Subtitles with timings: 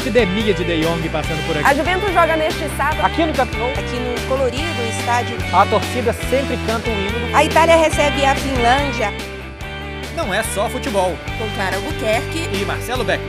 [0.00, 1.76] epidemia de De Jong passando por A aqui.
[1.78, 5.36] Juventus joga neste sábado Aqui no Camp aqui no colorido estádio.
[5.52, 7.36] a torcida sempre canta um hino.
[7.36, 9.12] A Itália recebe a Finlândia
[10.16, 11.16] Não é só futebol.
[11.38, 12.48] com Clara Albuquerque.
[12.52, 13.22] E Marcelo Beck.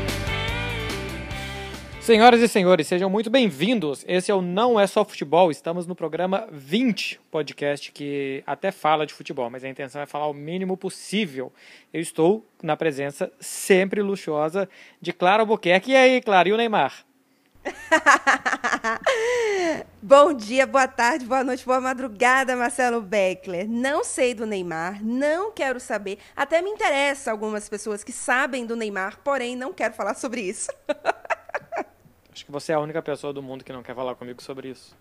[2.01, 4.03] Senhoras e senhores, sejam muito bem-vindos.
[4.07, 5.51] Esse é o Não É Só Futebol.
[5.51, 10.25] Estamos no programa 20, podcast que até fala de futebol, mas a intenção é falar
[10.25, 11.53] o mínimo possível.
[11.93, 14.67] Eu estou na presença sempre luxuosa
[14.99, 15.91] de Clara Albuquerque.
[15.91, 17.05] E aí, Clara, e o Neymar?
[20.01, 23.69] Bom dia, boa tarde, boa noite, boa madrugada, Marcelo Beckler.
[23.69, 26.17] Não sei do Neymar, não quero saber.
[26.35, 30.71] Até me interessa algumas pessoas que sabem do Neymar, porém não quero falar sobre isso.
[32.31, 34.69] Acho que você é a única pessoa do mundo que não quer falar comigo sobre
[34.69, 34.95] isso.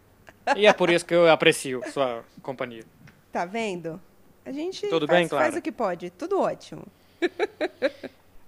[0.57, 2.84] E é por isso que eu aprecio sua companhia.
[3.33, 4.01] Tá vendo?
[4.45, 5.45] A gente Tudo faz, bem, Clara?
[5.45, 6.83] faz o que pode, tudo ótimo.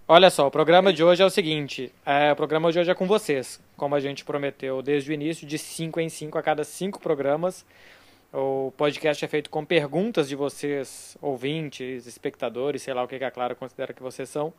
[0.09, 2.95] Olha só, o programa de hoje é o seguinte: é, o programa de hoje é
[2.95, 3.61] com vocês.
[3.77, 7.65] Como a gente prometeu desde o início, de 5 em 5 a cada 5 programas.
[8.33, 13.25] O podcast é feito com perguntas de vocês, ouvintes, espectadores, sei lá o que que
[13.25, 14.55] a Clara considera que vocês são.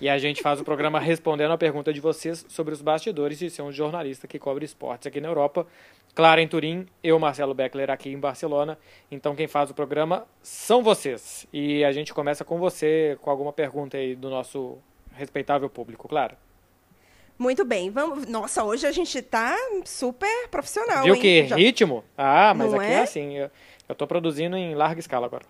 [0.00, 3.48] E a gente faz o programa respondendo a pergunta de vocês sobre os bastidores de
[3.48, 5.66] ser um jornalista que cobre esportes aqui na Europa.
[6.14, 8.78] Clara em Turim, eu, Marcelo Beckler, aqui em Barcelona.
[9.10, 11.46] Então quem faz o programa são vocês.
[11.52, 14.78] E a gente começa com você, com alguma pergunta aí do nosso
[15.14, 16.36] respeitável público, Clara.
[17.38, 18.26] Muito bem, vamos.
[18.26, 21.04] Nossa, hoje a gente tá super profissional.
[21.04, 21.20] Viu hein?
[21.20, 22.02] que Já- ritmo?
[22.16, 22.94] Ah, mas Não aqui é?
[22.94, 23.36] é assim.
[23.36, 23.50] Eu,
[23.88, 25.44] eu tô produzindo em larga escala agora.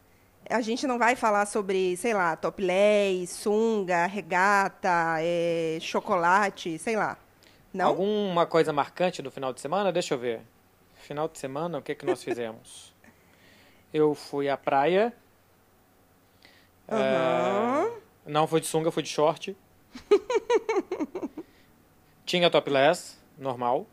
[0.48, 7.18] A gente não vai falar sobre, sei lá, topless, sunga, regata, é, chocolate, sei lá.
[7.72, 7.88] Não?
[7.88, 9.92] Alguma coisa marcante do final de semana?
[9.92, 10.40] Deixa eu ver.
[10.94, 12.94] Final de semana, o que, que nós fizemos?
[13.92, 15.12] eu fui à praia.
[16.88, 17.90] Aham.
[18.26, 19.56] É, não fui de sunga, fui de short.
[22.24, 23.86] Tinha topless, normal.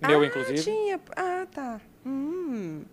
[0.00, 0.62] Meu, ah, inclusive.
[0.62, 1.00] Tinha...
[1.16, 1.80] Ah, tá.
[2.06, 2.84] Hum.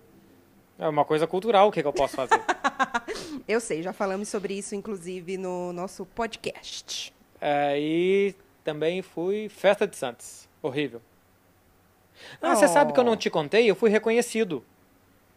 [0.79, 2.39] É uma coisa cultural, o que, que eu posso fazer?
[3.47, 7.13] Eu sei, já falamos sobre isso, inclusive, no nosso podcast.
[7.39, 10.47] É, e também fui festa de Santos.
[10.61, 11.01] Horrível.
[12.41, 12.69] Ah, você Oh.
[12.69, 13.69] sabe que eu não te contei?
[13.69, 14.63] Eu fui reconhecido.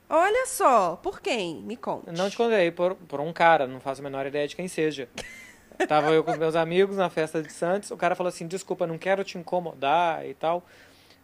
[0.08, 1.56] Olha só, por quem?
[1.62, 2.10] Me conte.
[2.12, 5.08] Não te contei, por, por um cara, não faço a menor ideia de quem seja.
[5.86, 8.86] Tava eu com os meus amigos na festa de Santos, o cara falou assim, desculpa,
[8.86, 10.64] não quero te incomodar e tal.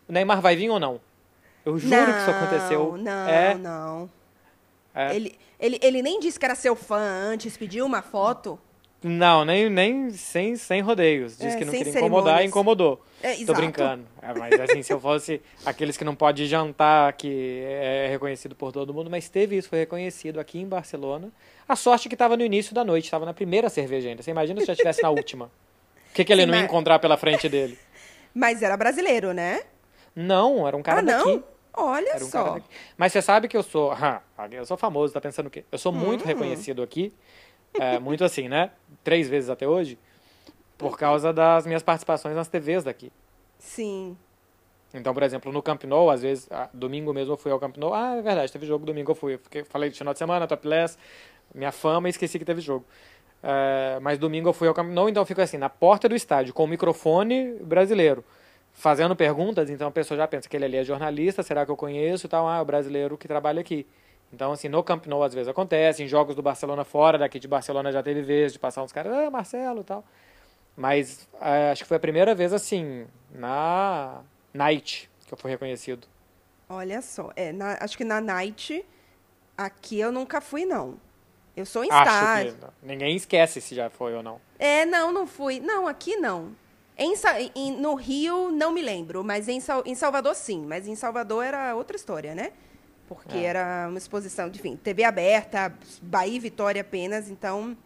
[0.08, 1.00] O Neymar vai vir ou não?
[1.64, 2.96] Eu juro que isso aconteceu.
[2.98, 4.10] Não, é, não.
[4.94, 5.14] É.
[5.14, 8.58] Ele, ele, ele nem disse que era seu fã antes, pediu uma foto.
[9.06, 11.36] Não, nem, nem sem, sem rodeios.
[11.36, 12.48] Diz É, que não queria incomodar, cerimônias.
[12.48, 13.04] incomodou.
[13.22, 14.06] É, Tô brincando.
[14.22, 18.72] É, mas assim, se eu fosse aqueles que não pode jantar, que é reconhecido por
[18.72, 21.30] todo mundo, mas teve isso, foi reconhecido aqui em Barcelona.
[21.68, 24.22] A sorte que estava no início da noite, estava na primeira cerveja ainda.
[24.22, 25.46] Você imagina se já estivesse na última.
[26.10, 27.78] O que, que ele Sim, não ia mas- encontrar pela frente dele?
[28.36, 29.60] Mas era brasileiro, né?
[30.16, 31.44] Não, era um cara ah, não?
[31.76, 32.58] Olha um só.
[32.96, 33.92] Mas você sabe que eu sou.
[34.00, 34.20] ah,
[34.50, 35.64] eu sou famoso, tá pensando o quê?
[35.72, 35.96] Eu sou Hum.
[35.96, 37.12] muito reconhecido aqui.
[37.78, 38.70] é, muito assim, né?
[39.02, 39.98] Três vezes até hoje.
[40.78, 43.10] Por causa das minhas participações nas TVs daqui.
[43.58, 44.16] Sim.
[44.92, 47.76] Então, por exemplo, no Camp Nou, às vezes, ah, domingo mesmo eu fui ao Camp
[47.76, 47.92] Nou.
[47.92, 49.34] Ah, é verdade, teve jogo domingo eu fui.
[49.34, 50.96] Eu fiquei- falei de final de semana, topless,
[51.52, 52.84] minha fama e esqueci que teve jogo.
[53.42, 56.14] É, mas domingo eu fui ao Camp Nou, então eu fico assim, na porta do
[56.14, 58.24] estádio, com o microfone brasileiro,
[58.74, 61.76] fazendo perguntas, então a pessoa já pensa que ele ali é jornalista, será que eu
[61.76, 62.46] conheço e tal?
[62.46, 63.86] Ah, é o brasileiro que trabalha aqui.
[64.32, 67.46] Então, assim, no Camp Nou às vezes acontece, em jogos do Barcelona fora, daqui de
[67.48, 70.04] Barcelona já teve vez de passar uns caras, ah, Marcelo e tal.
[70.76, 74.20] Mas é, acho que foi a primeira vez, assim, na
[74.52, 76.06] Night que eu fui reconhecido.
[76.68, 77.30] Olha só.
[77.36, 78.84] É, na- acho que na Night,
[79.56, 80.96] aqui eu nunca fui, não.
[81.56, 84.40] Eu sou em Acho que ninguém esquece se já foi ou não.
[84.58, 85.60] É, não, não fui.
[85.60, 86.50] Não, aqui não.
[86.96, 87.14] Em,
[87.56, 90.64] em- no Rio, não me lembro, mas em, em Salvador, sim.
[90.64, 92.52] Mas em Salvador era outra história, né?
[93.08, 93.44] Porque É.
[93.44, 97.76] era uma exposição, enfim, TV aberta, Bahia e Vitória apenas, então,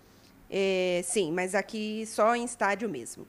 [0.51, 3.27] é, sim, mas aqui só em estádio mesmo.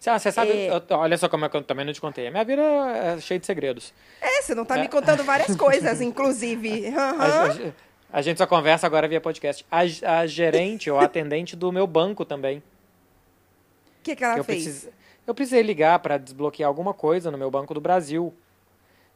[0.00, 0.68] Você sabe, É.
[0.70, 2.26] eu- olha só como é eu também não te contei.
[2.26, 3.92] A minha vida é cheia de segredos.
[4.20, 4.80] É, você não tá É.
[4.82, 6.88] me contando várias coisas, inclusive.
[6.88, 7.72] A, Aham.
[8.12, 9.64] a- a gente só conversa agora via podcast.
[9.70, 9.80] A,
[10.20, 12.58] a gerente ou a atendente do meu banco também.
[12.58, 14.64] O que, que ela que fez?
[14.64, 14.88] precis-
[15.26, 18.32] eu precisei ligar para desbloquear alguma coisa no meu banco do Brasil.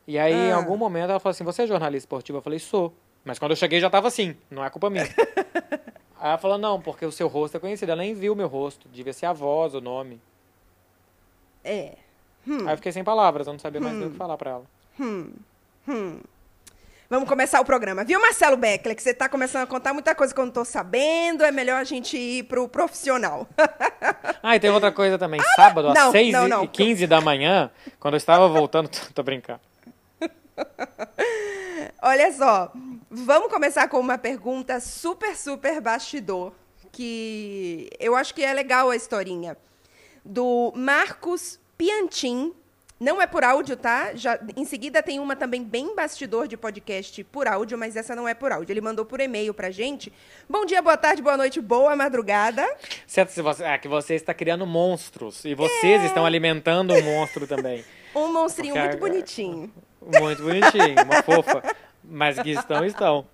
[0.06, 0.56] E aí, em Ah.
[0.56, 2.38] algum momento, ela falou assim: Você é jornalista esportivo?
[2.38, 2.92] Eu falei: Sou.
[3.24, 5.02] Mas quando eu cheguei já tava assim, não é culpa minha.
[6.18, 7.90] aí ela falou: Não, porque o seu rosto é conhecido.
[7.92, 10.20] Ela nem viu o meu rosto, devia ser a voz, o nome.
[11.64, 11.94] É.
[12.48, 14.64] Aí eu fiquei sem palavras, eu não sabia mais nem o que falar pra ela.
[15.00, 15.32] Hum.
[15.88, 16.20] Hum.
[17.08, 18.02] Vamos começar o programa.
[18.02, 20.64] Viu, Marcelo Beckler, que você está começando a contar muita coisa que eu não estou
[20.64, 21.44] sabendo.
[21.44, 23.48] É melhor a gente ir pro profissional.
[24.42, 25.40] ah, e tem outra coisa também.
[25.40, 26.64] Ah, Sábado, não, às 6 não, não.
[26.64, 27.70] e 15 da manhã,
[28.00, 28.90] quando eu estava voltando...
[29.14, 29.60] tô brincando.
[32.02, 32.72] Olha só,
[33.08, 36.52] vamos começar com uma pergunta super, super bastidor,
[36.90, 39.56] que eu acho que é legal a historinha.
[40.24, 42.52] Do Marcos Piantin,
[42.98, 44.14] não é por áudio, tá?
[44.14, 48.26] Já, em seguida tem uma também bem bastidor de podcast por áudio, mas essa não
[48.26, 48.72] é por áudio.
[48.72, 50.12] Ele mandou por e-mail pra gente.
[50.48, 52.66] Bom dia, boa tarde, boa noite, boa madrugada.
[53.06, 56.06] Certo, se você, é que você está criando monstros e vocês é.
[56.06, 57.84] estão alimentando um monstro também.
[58.16, 59.72] Um monstrinho Porque muito bonitinho.
[60.00, 61.62] Muito bonitinho, uma fofa.
[62.02, 63.26] Mas que estão, estão.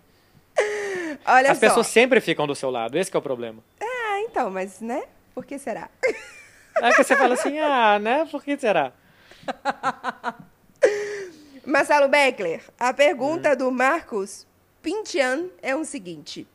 [1.25, 1.69] Olha As só.
[1.69, 3.63] pessoas sempre ficam do seu lado, esse é o problema.
[3.81, 5.05] Ah, então, mas, né?
[5.33, 5.89] Por que será?
[6.83, 8.27] Aí você fala assim, ah, né?
[8.29, 8.93] Por que será?
[11.65, 13.57] Marcelo Beckler, a pergunta hum.
[13.57, 14.47] do Marcos
[14.83, 16.47] Pintian é o seguinte.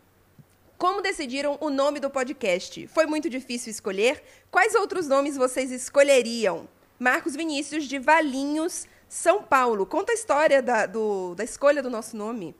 [0.78, 2.86] Como decidiram o nome do podcast?
[2.88, 4.22] Foi muito difícil escolher?
[4.52, 6.68] Quais outros nomes vocês escolheriam?
[7.00, 9.86] Marcos Vinícius, de Valinhos, São Paulo.
[9.86, 12.56] Conta a história da, do, da escolha do nosso nome.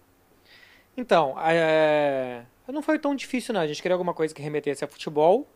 [0.96, 2.44] Então, é...
[2.68, 3.62] não foi tão difícil, não.
[3.62, 5.48] A gente queria alguma coisa que remetesse a futebol.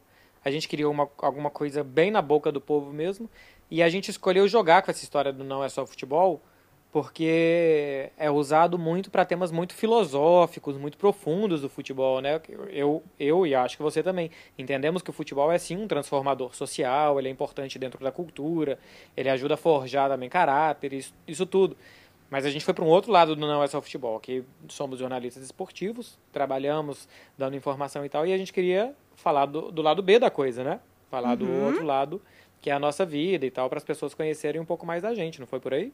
[0.45, 3.29] A gente queria uma, alguma coisa bem na boca do povo mesmo.
[3.71, 6.41] E a gente escolheu jogar com essa história do não é só futebol,
[6.91, 12.41] porque é usado muito para temas muito filosóficos, muito profundos do futebol, né?
[12.69, 16.53] Eu, eu e acho que você também entendemos que o futebol é sim um transformador
[16.53, 18.77] social, ele é importante dentro da cultura,
[19.15, 21.77] ele ajuda a forjar também caráter, isso, isso tudo.
[22.29, 24.99] Mas a gente foi para um outro lado do não é só futebol, que somos
[24.99, 27.07] jornalistas esportivos, trabalhamos
[27.37, 30.61] dando informação e tal, e a gente queria falar do, do lado B da coisa,
[30.61, 30.81] né?
[31.09, 31.35] Falar uhum.
[31.37, 32.21] do outro lado
[32.61, 35.13] que é a nossa vida e tal, para as pessoas conhecerem um pouco mais da
[35.13, 35.91] gente, não foi por aí?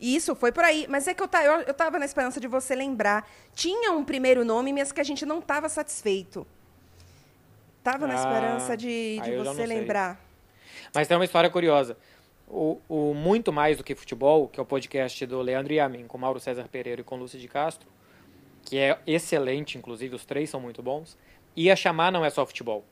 [0.00, 0.86] Isso, foi por aí.
[0.88, 3.28] Mas é que eu, eu, eu tava na esperança de você lembrar.
[3.54, 6.46] Tinha um primeiro nome, mas que a gente não estava satisfeito.
[7.82, 10.20] Tava ah, na esperança de, de você lembrar.
[10.94, 11.96] Mas tem uma história curiosa.
[12.48, 16.18] O, o, Muito Mais Do Que Futebol, que é o podcast do Leandro Yamin, com
[16.18, 17.88] Mauro César Pereira e com Lúcia de Castro,
[18.64, 21.16] que é excelente, inclusive, os três são muito bons,
[21.56, 22.84] ia chamar Não É Só Futebol.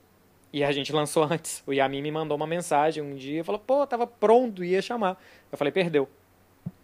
[0.55, 1.65] E a gente lançou antes.
[1.67, 5.21] O Yamin me mandou uma mensagem um dia e falou: pô, tava pronto, ia chamar.
[5.51, 6.09] Eu falei: perdeu.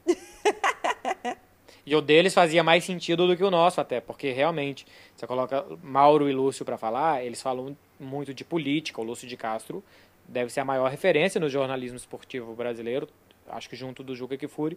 [1.86, 4.84] e o deles fazia mais sentido do que o nosso, até, porque realmente,
[5.14, 9.00] você coloca Mauro e Lúcio para falar, eles falam muito de política.
[9.00, 9.84] O Lúcio de Castro
[10.26, 13.08] deve ser a maior referência no jornalismo esportivo brasileiro,
[13.48, 14.76] acho que junto do Juca Kifuri,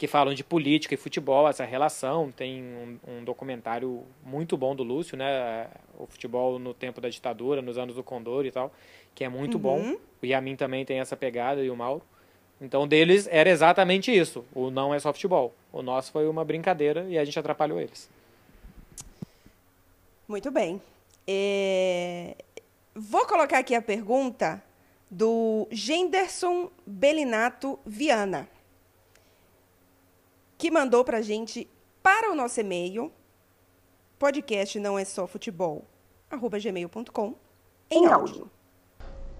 [0.00, 2.32] que falam de política e futebol, essa relação.
[2.32, 5.68] Tem um, um, documentário muito bom do Lúcio, né?
[5.98, 8.72] O futebol no tempo da ditadura, nos anos do Condor e tal,
[9.14, 9.60] que é muito uhum.
[9.60, 9.96] bom.
[10.22, 12.00] O Yamin também tem essa pegada e o Mauro.
[12.62, 14.42] Então, deles era exatamente isso.
[14.54, 15.54] O não é só futebol.
[15.70, 18.08] O nosso foi uma brincadeira e a gente atrapalhou eles.
[20.26, 20.80] Muito bem.
[21.28, 22.36] É...
[22.94, 24.62] Vou colocar aqui a pergunta
[25.10, 28.48] do Genderson Belinato Viana
[30.60, 31.66] que mandou para a gente
[32.02, 33.10] para o nosso e-mail,
[34.18, 35.86] podcast não é só futebol,
[36.30, 37.34] arroba gmail.com,
[37.90, 38.46] em áudio.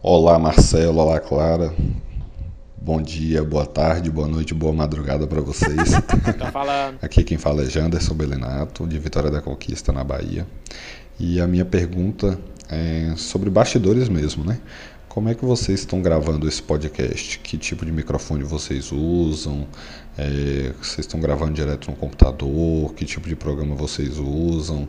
[0.02, 0.98] Olá, Marcelo.
[0.98, 1.74] Olá, Clara.
[2.74, 5.90] Bom dia, boa tarde, boa noite, boa madrugada para vocês.
[6.38, 6.96] tá falando.
[7.02, 10.46] Aqui quem fala é Janderson Belenato, de Vitória da Conquista, na Bahia.
[11.18, 14.58] E a minha pergunta é sobre bastidores mesmo, né?
[15.10, 17.40] Como é que vocês estão gravando esse podcast?
[17.40, 19.66] Que tipo de microfone vocês usam?
[20.18, 22.94] É, vocês estão gravando direto no computador?
[22.94, 24.88] Que tipo de programa vocês usam?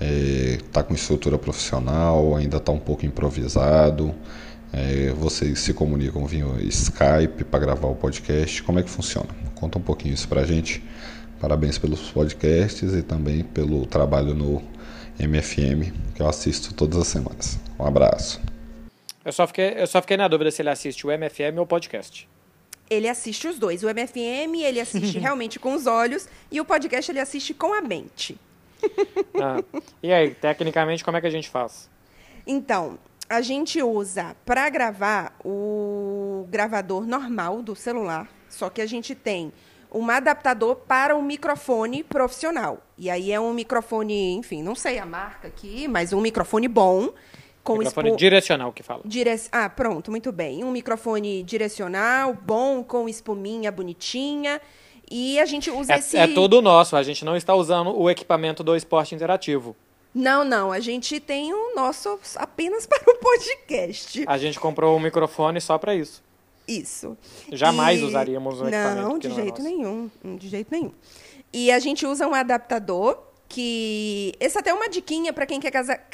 [0.00, 2.36] Está é, com estrutura profissional?
[2.36, 4.14] Ainda está um pouco improvisado?
[4.72, 8.62] É, vocês se comunicam via Skype para gravar o podcast?
[8.62, 9.28] Como é que funciona?
[9.54, 10.82] Conta um pouquinho isso para a gente.
[11.40, 14.62] Parabéns pelos podcasts e também pelo trabalho no
[15.18, 17.58] MFM, que eu assisto todas as semanas.
[17.78, 18.40] Um abraço.
[19.24, 21.66] Eu só, fiquei, eu só fiquei na dúvida se ele assiste o MFM ou o
[21.66, 22.28] podcast.
[22.90, 23.82] Ele assiste os dois.
[23.82, 27.80] O MFM, ele assiste realmente com os olhos e o podcast ele assiste com a
[27.80, 28.38] mente.
[29.40, 29.62] Ah,
[30.02, 31.88] e aí, tecnicamente, como é que a gente faz?
[32.46, 39.14] Então, a gente usa para gravar o gravador normal do celular, só que a gente
[39.14, 39.52] tem
[39.92, 42.82] um adaptador para o microfone profissional.
[42.96, 47.12] E aí é um microfone, enfim, não sei a marca aqui, mas um microfone bom
[47.62, 49.02] com microfone direcional que fala.
[49.04, 49.30] Dire...
[49.52, 50.64] Ah, pronto, muito bem.
[50.64, 54.60] Um microfone direcional, bom, com espuminha bonitinha.
[55.10, 56.16] E a gente usa é, esse.
[56.16, 59.74] É todo nosso, a gente não está usando o equipamento do esporte interativo.
[60.14, 64.24] Não, não, a gente tem o nosso apenas para o podcast.
[64.26, 66.22] A gente comprou um microfone só para isso.
[66.66, 67.16] Isso.
[67.50, 68.04] Jamais e...
[68.04, 69.08] usaríamos um equipamento.
[69.08, 70.10] Não, de não é jeito é nenhum.
[70.38, 70.92] De jeito nenhum.
[71.52, 74.32] E a gente usa um adaptador que.
[74.38, 76.06] Essa até é uma diquinha para quem quer casar.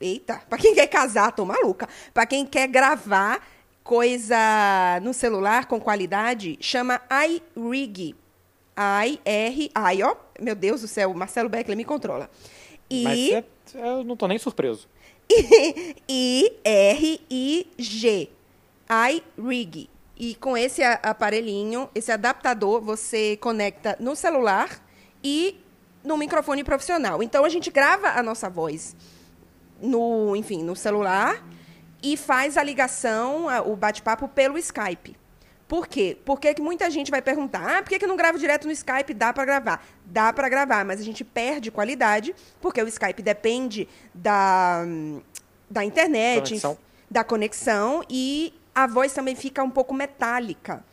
[0.00, 1.88] Eita, para quem quer casar, tô maluca.
[2.12, 3.40] Para quem quer gravar
[3.82, 4.36] coisa
[5.02, 8.14] no celular com qualidade, chama iRig.
[8.76, 10.16] I-R, I, ó.
[10.40, 12.28] Meu Deus do céu, o Marcelo Beckler me controla.
[12.90, 13.34] Mas E.
[13.34, 14.88] é- eu não tô nem surpreso.
[17.06, 18.30] I-R-I-G.
[19.38, 19.90] iRig.
[20.16, 24.68] E com esse aparelhinho, esse adaptador, você conecta no celular
[25.22, 25.60] e
[26.04, 27.22] no microfone profissional.
[27.22, 28.94] Então a gente grava a nossa voz
[29.84, 31.44] no, enfim, no celular
[32.02, 35.16] e faz a ligação, o bate-papo pelo Skype.
[35.66, 36.16] Por quê?
[36.24, 39.14] Porque que muita gente vai perguntar: ah, por que, que não gravo direto no Skype?
[39.14, 39.86] Dá para gravar.
[40.04, 44.84] Dá para gravar, mas a gente perde qualidade, porque o Skype depende da,
[45.70, 46.78] da internet, Conexão.
[47.10, 50.84] da conexão, e a voz também fica um pouco metálica.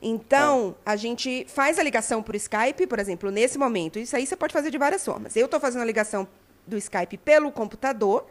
[0.00, 3.98] Então, a gente faz a ligação por Skype, por exemplo, nesse momento.
[3.98, 5.36] Isso aí você pode fazer de várias formas.
[5.36, 6.26] Eu estou fazendo a ligação
[6.66, 8.26] do Skype pelo computador,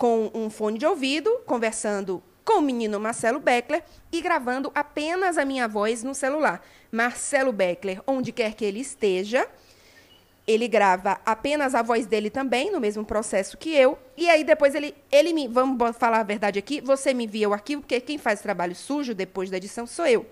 [0.00, 5.44] com um fone de ouvido, conversando com o menino Marcelo Beckler e gravando apenas a
[5.44, 6.66] minha voz no celular.
[6.90, 9.46] Marcelo Beckler, onde quer que ele esteja,
[10.46, 13.98] ele grava apenas a voz dele também, no mesmo processo que eu.
[14.16, 15.46] E aí depois ele, ele me.
[15.46, 19.14] Vamos falar a verdade aqui, você me envia o arquivo, porque quem faz trabalho sujo
[19.14, 20.24] depois da edição sou eu.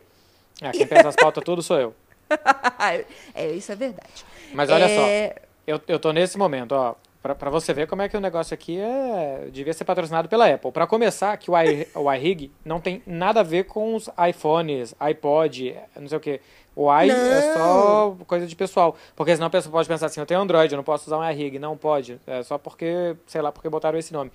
[0.63, 1.95] É, quem pensa as pautas tudo sou eu.
[3.35, 4.25] é, isso é verdade.
[4.55, 8.03] Mas olha É, só, eu, eu tô nesse momento, ó, pra, pra você ver como
[8.03, 10.73] é que o negócio aqui é, devia ser patrocinado pela Apple.
[10.73, 14.95] Pra começar, que o, i, o iRig não tem nada a ver com os iPhones,
[14.99, 16.41] iPod, não sei o quê.
[16.77, 18.97] O i é só coisa de pessoal.
[19.17, 21.29] Porque senão a pessoa pode pensar assim, eu tenho Android, eu não posso usar um
[21.29, 21.59] iRig.
[21.59, 22.21] Não pode.
[22.25, 24.31] É só porque, sei lá, porque botaram esse nome.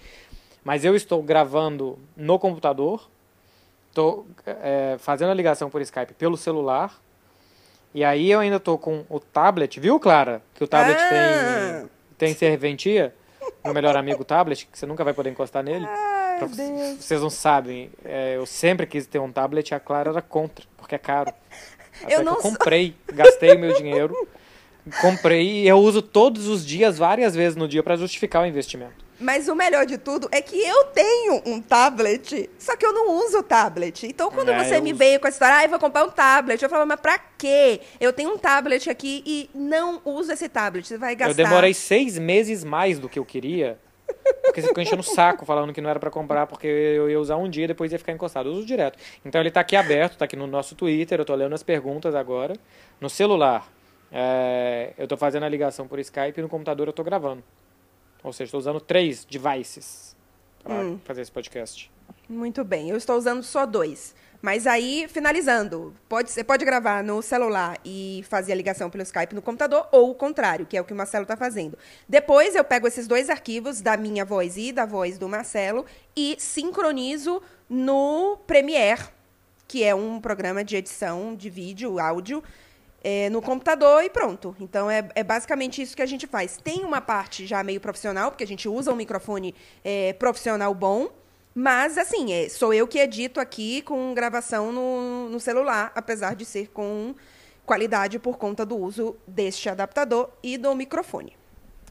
[0.62, 3.10] Mas eu estou gravando no computador,
[3.90, 7.00] estou é, fazendo a ligação por Skype pelo celular.
[7.94, 10.42] E aí eu ainda tô com o tablet, viu, Clara?
[10.54, 11.10] Que o tablet Ah!
[11.80, 11.90] tem,
[12.26, 13.14] tem serventia.
[13.64, 15.86] Meu melhor amigo tablet, que você nunca vai poder encostar nele.
[15.86, 16.98] Pra- Deus.
[17.04, 20.66] Vocês não sabem, é, eu sempre quis ter um tablet e a Clara era contra,
[20.78, 21.34] porque é caro.
[22.04, 24.16] Até Eu que não eu sou- comprei, gastei o meu dinheiro,
[25.02, 29.03] comprei e eu uso todos os dias, várias vezes no dia, para justificar o investimento.
[29.20, 33.12] Mas o melhor de tudo é que eu tenho um tablet, só que eu não
[33.26, 34.06] uso o tablet.
[34.08, 35.00] Então, quando É, você me uso.
[35.00, 37.80] veio com a história, ah, eu vou comprar um tablet, eu falo, mas pra quê?
[38.00, 40.86] Eu tenho um tablet aqui e não uso esse tablet.
[40.88, 41.32] Você vai gastar.
[41.42, 43.80] Eu demorei seis meses mais do que eu queria,
[44.44, 47.20] porque você ficou enchendo o saco falando que não era pra comprar, porque eu ia
[47.20, 48.50] usar um dia e depois ia ficar encostado.
[48.50, 48.98] Eu uso direto.
[49.24, 52.14] Então ele tá aqui aberto, tá aqui no nosso Twitter, eu tô lendo as perguntas
[52.16, 52.56] agora.
[53.00, 53.72] No celular,
[54.12, 57.44] é, eu tô fazendo a ligação por Skype e no computador eu tô gravando.
[58.24, 60.16] Ou seja, estou usando três devices
[60.64, 61.00] para Hum.
[61.04, 61.92] fazer esse podcast.
[62.30, 64.16] Muito bem, eu estou usando só dois.
[64.42, 69.34] Mas aí, finalizando, pode, você pode gravar no celular e fazer a ligação pelo Skype
[69.34, 71.78] no computador, ou o contrário, que é o que o Marcelo está fazendo.
[72.10, 76.36] Depois eu pego esses dois arquivos da minha voz e da voz do Marcelo e
[76.40, 79.04] sincronizo no Premiere,
[79.66, 82.44] que é um programa de edição de vídeo, áudio,
[83.04, 84.56] é, no computador e pronto.
[84.60, 86.58] Então é, é basicamente isso que a gente faz.
[86.58, 91.10] Tem uma parte já meio profissional, porque a gente usa um microfone é, profissional bom,
[91.54, 96.46] mas assim, é, sou eu que edito aqui com gravação no, no celular, apesar de
[96.46, 97.14] ser com
[97.66, 101.36] qualidade por conta do uso deste adaptador e do microfone.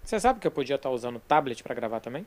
[0.04, 2.26] Você sabe que eu podia estar usando tablet para gravar também?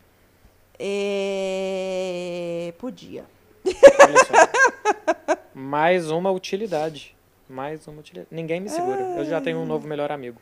[0.77, 3.25] É, Podia.
[5.53, 7.14] Mais uma utilidade.
[7.47, 8.27] Mais uma utilidade.
[8.31, 9.01] Ninguém me segura.
[9.17, 10.41] Eu já tenho um novo melhor amigo.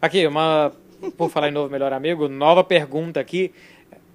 [0.00, 0.72] Aqui, uma.
[1.16, 3.52] Por falar em novo melhor amigo, nova pergunta aqui.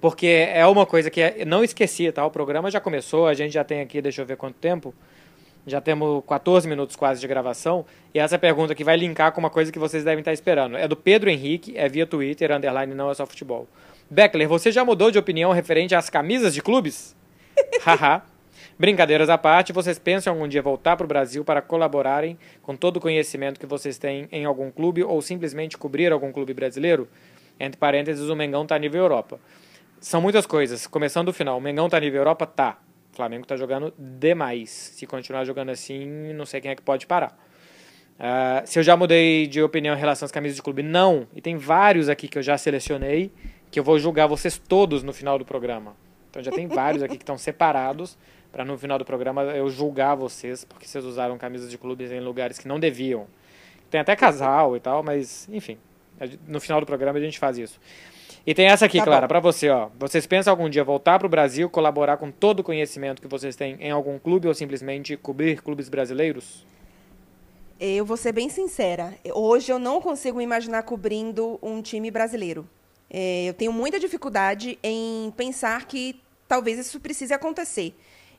[0.00, 2.26] Porque é uma coisa que eu não esqueci, tá?
[2.26, 4.94] O programa já começou, a gente já tem aqui, deixa eu ver quanto tempo.
[5.66, 7.86] Já temos 14 minutos quase de gravação.
[8.12, 10.76] E essa pergunta aqui vai linkar com uma coisa que vocês devem estar esperando.
[10.76, 13.66] É do Pedro Henrique, é via Twitter, underline não é só futebol.
[14.10, 17.16] Beckler, você já mudou de opinião referente às camisas de clubes?
[17.80, 18.33] Haha.
[18.78, 22.96] Brincadeiras à parte, vocês pensam algum dia voltar para o Brasil para colaborarem com todo
[22.96, 27.08] o conhecimento que vocês têm em algum clube ou simplesmente cobrir algum clube brasileiro?
[27.58, 29.38] Entre parênteses, o Mengão está nível Europa.
[30.00, 30.86] São muitas coisas.
[30.86, 32.46] Começando do final, o Mengão está nível Europa?
[32.46, 32.78] Tá.
[33.12, 34.70] O Flamengo está jogando demais.
[34.70, 37.38] Se continuar jogando assim, não sei quem é que pode parar.
[38.18, 41.28] Ah, se eu já mudei de opinião em relação às camisas de clube, não.
[41.34, 43.30] E tem vários aqui que eu já selecionei,
[43.70, 45.96] que eu vou julgar vocês todos no final do programa.
[46.30, 48.18] Então já tem vários aqui que estão separados,
[48.54, 52.20] para no final do programa eu julgar vocês, porque vocês usaram camisas de clubes em
[52.20, 53.26] lugares que não deviam.
[53.90, 55.76] Tem até casal e tal, mas enfim.
[56.46, 57.80] No final do programa a gente faz isso.
[58.46, 59.88] E tem essa aqui, Tá Clara, para você, ó.
[59.98, 63.56] Vocês pensam algum dia voltar para o Brasil, colaborar com todo o conhecimento que vocês
[63.56, 66.64] têm em algum clube ou simplesmente cobrir clubes brasileiros?
[67.80, 69.14] Eu vou ser bem sincera.
[69.32, 72.68] Hoje eu não consigo me imaginar cobrindo um time brasileiro.
[73.10, 77.92] É, eu tenho muita dificuldade em pensar que talvez isso precise acontecer.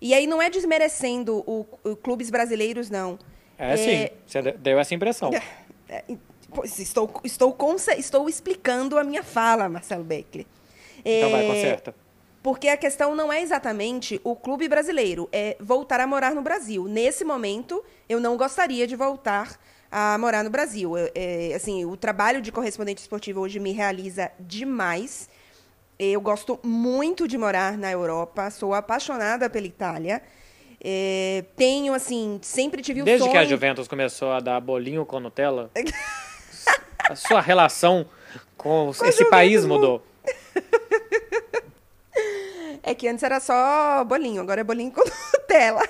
[0.05, 3.17] E aí não é desmerecendo o, o clubes brasileiros, não.
[3.57, 4.15] É, é sim.
[4.24, 5.31] Você deu essa impressão.
[5.88, 6.03] É,
[6.51, 7.55] pois, estou, estou,
[7.95, 10.47] estou explicando a minha fala, Marcelo Beckler.
[11.05, 11.95] Então vai, conserta.
[12.41, 16.85] Porque a questão não é exatamente o clube brasileiro, é voltar a morar no Brasil.
[16.85, 19.59] Nesse momento, eu não gostaria de voltar
[19.91, 20.97] a morar no Brasil.
[20.97, 25.29] Eu, é, assim, o trabalho de correspondente esportivo hoje me realiza demais.
[25.97, 30.21] Eu gosto muito de morar na Europa, sou apaixonada pela Itália.
[30.83, 33.31] É, tenho, assim, sempre tive o Desde sonho...
[33.31, 35.71] que a Juventus começou a dar bolinho com Nutella,
[37.09, 38.05] a sua relação
[38.57, 40.05] com, com esse país mudou.
[42.83, 45.01] É que antes era só bolinho, agora é bolinho com
[45.33, 45.81] Nutella.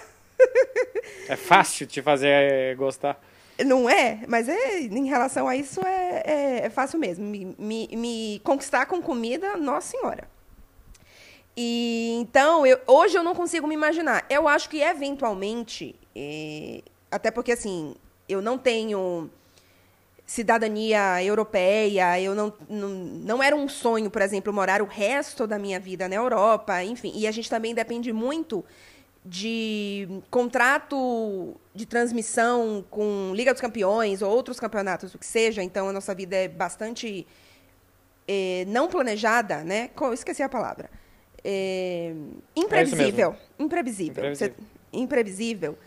[1.27, 3.19] É fácil te fazer gostar.
[3.63, 7.25] Não é, mas é, em relação a isso é, é, é fácil mesmo.
[7.25, 10.27] Me, me, me, conquistar com comida, nossa senhora.
[11.55, 14.25] E então, eu, hoje eu não consigo me imaginar.
[14.29, 17.95] Eu acho que eventualmente, é, até porque assim,
[18.27, 19.29] eu não tenho
[20.25, 25.57] cidadania europeia, eu não, não, não era um sonho, por exemplo, morar o resto da
[25.57, 27.13] minha vida na Europa, enfim.
[27.15, 28.65] E a gente também depende muito
[29.25, 35.63] de contrato de transmissão com Liga dos Campeões ou outros campeonatos, o que seja.
[35.63, 37.25] Então, a nossa vida é bastante
[38.27, 39.89] é, não planejada, né?
[40.13, 40.91] Esqueci a palavra.
[41.43, 42.13] É,
[42.55, 43.35] imprevisível.
[43.57, 44.23] É imprevisível.
[44.23, 44.35] Imprevisível.
[44.35, 44.53] Você,
[44.93, 45.77] imprevisível.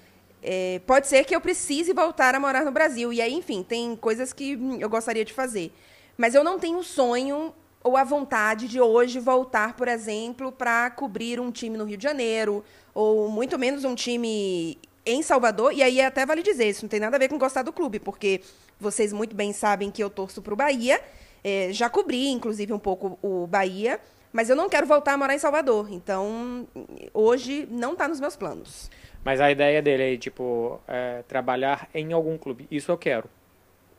[0.43, 3.13] É, pode ser que eu precise voltar a morar no Brasil.
[3.13, 5.73] E aí, enfim, tem coisas que eu gostaria de fazer.
[6.17, 11.41] Mas eu não tenho sonho ou a vontade de hoje voltar, por exemplo, para cobrir
[11.41, 15.73] um time no Rio de Janeiro ou muito menos um time em Salvador.
[15.73, 17.99] E aí até vale dizer, isso não tem nada a ver com gostar do clube,
[17.99, 18.41] porque
[18.79, 21.01] vocês muito bem sabem que eu torço para o Bahia.
[21.43, 24.01] É, já cobri, inclusive, um pouco o Bahia,
[24.33, 25.89] mas eu não quero voltar a morar em Salvador.
[25.91, 26.67] Então,
[27.15, 28.91] hoje não está nos meus planos.
[29.25, 32.67] Mas a ideia dele é, tipo, é, trabalhar em algum clube.
[32.71, 33.29] Isso eu quero.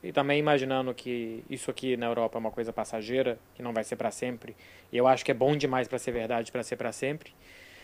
[0.02, 3.84] E também imaginando que isso aqui na Europa é uma coisa passageira, que não vai
[3.84, 4.56] ser para sempre.
[4.92, 7.34] E eu acho que é bom demais para ser verdade, para ser para sempre.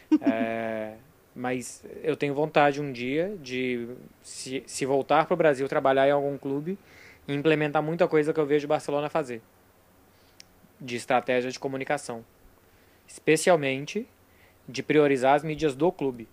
[0.21, 0.93] É,
[1.35, 3.89] mas eu tenho vontade um dia de,
[4.21, 6.77] se, se voltar para o Brasil, trabalhar em algum clube
[7.27, 9.41] e implementar muita coisa que eu vejo o Barcelona fazer
[10.79, 12.23] de estratégia de comunicação.
[13.07, 14.07] Especialmente
[14.67, 16.27] de priorizar as mídias do clube.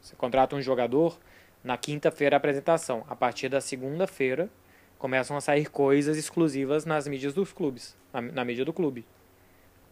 [0.00, 1.18] Você contrata um jogador,
[1.62, 3.04] na quinta-feira a apresentação.
[3.08, 4.48] A partir da segunda-feira
[4.98, 9.04] começam a sair coisas exclusivas nas mídias dos clubes, na, na mídia do clube.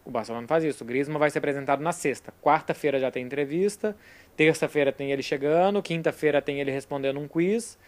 [0.04, 0.84] O Barcelona faz isso.
[0.84, 2.32] O Griezmann vai ser apresentado na sexta.
[2.42, 3.96] Quarta-feira já tem entrevista.
[4.36, 5.82] Terça-feira tem ele chegando.
[5.82, 7.78] Quinta-feira tem ele respondendo um quiz.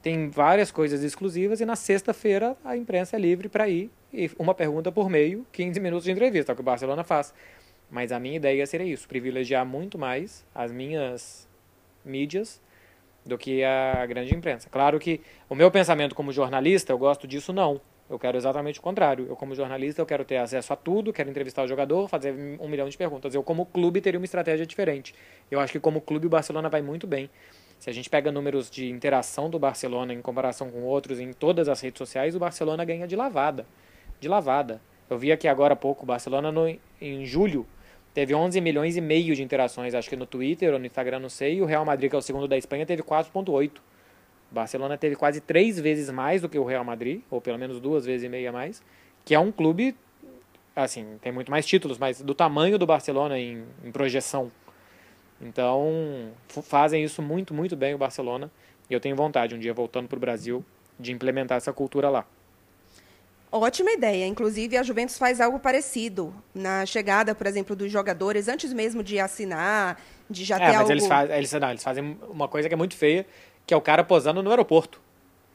[0.00, 1.60] Tem várias coisas exclusivas.
[1.60, 3.90] E na sexta-feira a imprensa é livre para ir.
[4.12, 7.34] E uma pergunta por meio, 15 minutos de entrevista, é o que o Barcelona faz.
[7.90, 11.46] Mas a minha ideia seria isso: privilegiar muito mais as minhas
[12.02, 12.62] mídias
[13.26, 14.68] do que a grande imprensa.
[14.70, 17.80] Claro que o meu pensamento como jornalista, eu gosto disso não.
[18.08, 19.26] Eu quero exatamente o contrário.
[19.28, 22.68] Eu, como jornalista, eu quero ter acesso a tudo, quero entrevistar o jogador, fazer um
[22.68, 23.34] milhão de perguntas.
[23.34, 25.12] Eu, como clube, teria uma estratégia diferente.
[25.50, 27.28] Eu acho que, como clube, o Barcelona vai muito bem.
[27.80, 31.68] Se a gente pega números de interação do Barcelona em comparação com outros em todas
[31.68, 33.66] as redes sociais, o Barcelona ganha de lavada.
[34.20, 34.80] De lavada.
[35.10, 36.68] Eu vi aqui agora há pouco, o Barcelona no,
[37.00, 37.66] em julho
[38.16, 41.28] teve 11 milhões e meio de interações, acho que no Twitter ou no Instagram, não
[41.28, 43.72] sei, e o Real Madrid, que é o segundo da Espanha, teve 4.8.
[44.50, 48.06] Barcelona teve quase três vezes mais do que o Real Madrid, ou pelo menos duas
[48.06, 48.82] vezes e meia mais,
[49.22, 49.94] que é um clube,
[50.74, 54.50] assim, tem muito mais títulos, mas do tamanho do Barcelona em, em projeção.
[55.38, 58.50] Então, fazem isso muito, muito bem o Barcelona.
[58.88, 60.64] E eu tenho vontade, um dia voltando para o Brasil,
[60.98, 62.24] de implementar essa cultura lá.
[63.50, 64.26] Ótima ideia.
[64.26, 69.18] Inclusive, a Juventus faz algo parecido na chegada, por exemplo, dos jogadores, antes mesmo de
[69.18, 70.92] assinar, de já é, ter mas algo...
[70.92, 73.26] Eles, faz, eles, não, eles fazem uma coisa que é muito feia,
[73.66, 75.00] que é o cara posando no aeroporto.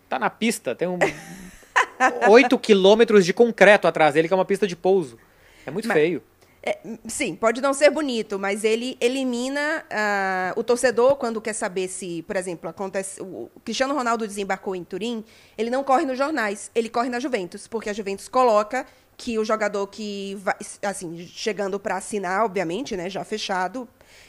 [0.10, 0.97] Tá na pista, tem um
[2.30, 5.17] 8 quilômetros de concreto atrás dele, que é uma pista de pouso.
[5.65, 6.23] É muito mas, feio.
[6.63, 11.88] É, sim, pode não ser bonito, mas ele elimina uh, o torcedor quando quer saber
[11.88, 13.19] se, por exemplo, acontece.
[13.19, 15.26] O Cristiano Ronaldo desembarcou em Turim,
[15.58, 18.86] ele não corre nos jornais, ele corre na Juventus, porque a Juventus coloca
[19.17, 23.88] que o jogador que vai, assim, chegando para assinar, obviamente, né, já fechado,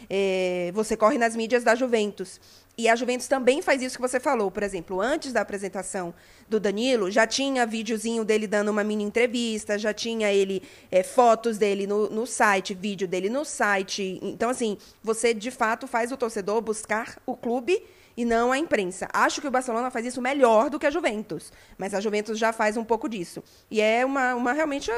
[0.09, 2.40] é, você corre nas mídias da Juventus.
[2.83, 4.51] E a Juventus também faz isso que você falou.
[4.51, 6.12] Por exemplo, antes da apresentação
[6.49, 11.59] do Danilo, já tinha videozinho dele dando uma mini entrevista, já tinha ele é, fotos
[11.59, 14.18] dele no, no site, vídeo dele no site.
[14.21, 17.81] Então, assim, você de fato faz o torcedor buscar o clube
[18.16, 19.07] e não a imprensa.
[19.12, 22.53] Acho que o Barcelona faz isso melhor do que a Juventus, mas a Juventus já
[22.53, 23.45] faz um pouco disso.
[23.71, 24.90] E é uma, uma realmente.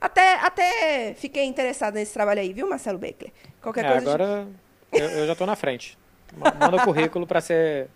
[0.00, 3.32] Até, até fiquei interessada nesse trabalho aí, viu, Marcelo Beckler?
[3.62, 4.12] Qualquer é, coisa.
[4.12, 4.48] Agora
[4.92, 5.00] de...
[5.00, 5.96] eu, eu já estou na frente.
[6.36, 7.88] Manda o currículo para ser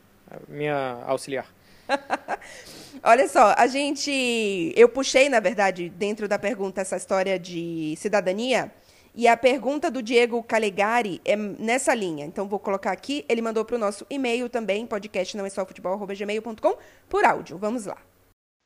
[0.49, 1.47] minha auxiliar.
[3.03, 4.73] Olha só, a gente.
[4.77, 8.73] Eu puxei, na verdade, dentro da pergunta, essa história de cidadania.
[9.15, 12.25] E a pergunta do Diego Calegari é nessa linha.
[12.25, 13.27] Então, vou colocar aqui.
[13.29, 16.77] Ele mandou para o nosso e-mail também, podcast não é só futebol.gmail.com,
[17.11, 17.59] por áudio.
[17.59, 17.99] Vamos lá.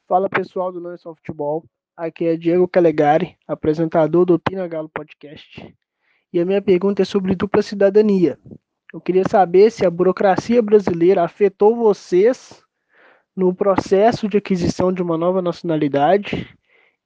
[0.06, 1.64] Fala pessoal do Não é só futebol.
[1.96, 5.74] Aqui é Diego Calegari, apresentador do Pina Galo Podcast.
[6.32, 8.38] E a minha pergunta é sobre dupla cidadania.
[8.96, 12.64] Eu queria saber se a burocracia brasileira afetou vocês
[13.36, 16.48] no processo de aquisição de uma nova nacionalidade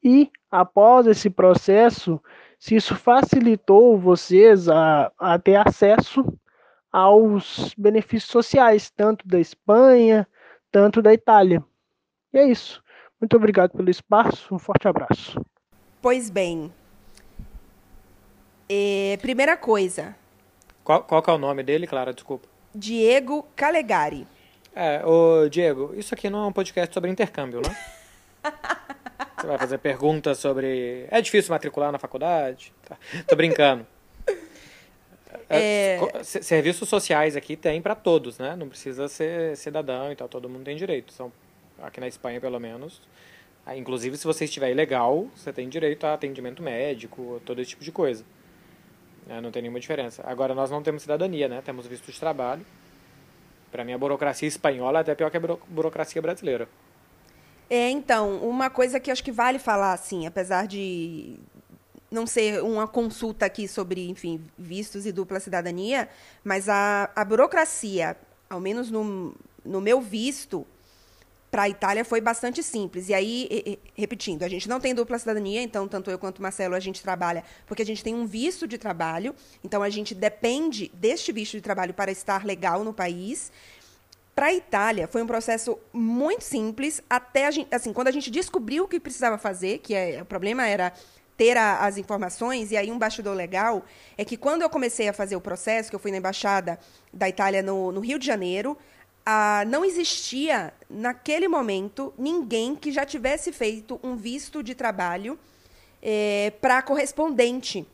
[0.00, 2.22] e, após esse processo,
[2.60, 6.24] se isso facilitou vocês a, a ter acesso
[6.92, 10.28] aos benefícios sociais, tanto da Espanha,
[10.70, 11.60] tanto da Itália.
[12.32, 12.80] E é isso.
[13.20, 14.54] Muito obrigado pelo espaço.
[14.54, 15.44] Um forte abraço.
[16.00, 16.72] Pois bem.
[18.68, 20.19] É, primeira coisa.
[20.90, 22.12] Qual, qual é o nome dele, Clara?
[22.12, 22.48] Desculpa.
[22.74, 24.26] Diego Calegari.
[24.74, 27.76] É, ô Diego, isso aqui não é um podcast sobre intercâmbio, né?
[29.38, 31.06] Você vai fazer perguntas sobre.
[31.08, 32.72] É difícil matricular na faculdade?
[32.82, 32.98] Tá.
[33.28, 33.86] Tô brincando.
[35.48, 35.98] É...
[36.14, 38.54] é serviços sociais aqui tem para todos, né?
[38.56, 41.12] Não precisa ser cidadão e tal, todo mundo tem direito.
[41.12, 41.32] São,
[41.82, 43.02] aqui na Espanha, pelo menos.
[43.66, 47.82] Ah, inclusive, se você estiver ilegal, você tem direito a atendimento médico, todo esse tipo
[47.82, 48.24] de coisa.
[49.30, 50.24] É, não tem nenhuma diferença.
[50.26, 51.62] Agora, nós não temos cidadania, né?
[51.64, 52.66] Temos visto de trabalho.
[53.70, 56.68] Para mim, a burocracia espanhola é até pior que a burocracia brasileira.
[57.70, 61.38] É, então, uma coisa que acho que vale falar, assim, apesar de
[62.10, 66.08] não ser uma consulta aqui sobre, enfim, vistos e dupla cidadania,
[66.42, 68.16] mas a, a burocracia,
[68.48, 69.32] ao menos no,
[69.64, 70.66] no meu visto,
[71.50, 73.08] para a Itália foi bastante simples.
[73.08, 76.38] E aí, e, e, repetindo, a gente não tem dupla cidadania, então tanto eu quanto
[76.38, 79.34] o Marcelo a gente trabalha porque a gente tem um visto de trabalho,
[79.64, 83.50] então a gente depende deste visto de trabalho para estar legal no país.
[84.34, 88.30] Para a Itália, foi um processo muito simples, até a gente, assim, quando a gente
[88.30, 90.92] descobriu o que precisava fazer, que é, o problema era
[91.36, 93.84] ter a, as informações, e aí um bastidor legal
[94.16, 96.78] é que quando eu comecei a fazer o processo, que eu fui na Embaixada
[97.12, 98.78] da Itália no, no Rio de Janeiro,
[99.32, 105.38] ah, não existia, naquele momento, ninguém que já tivesse feito um visto de trabalho
[106.02, 107.86] eh, para correspondente.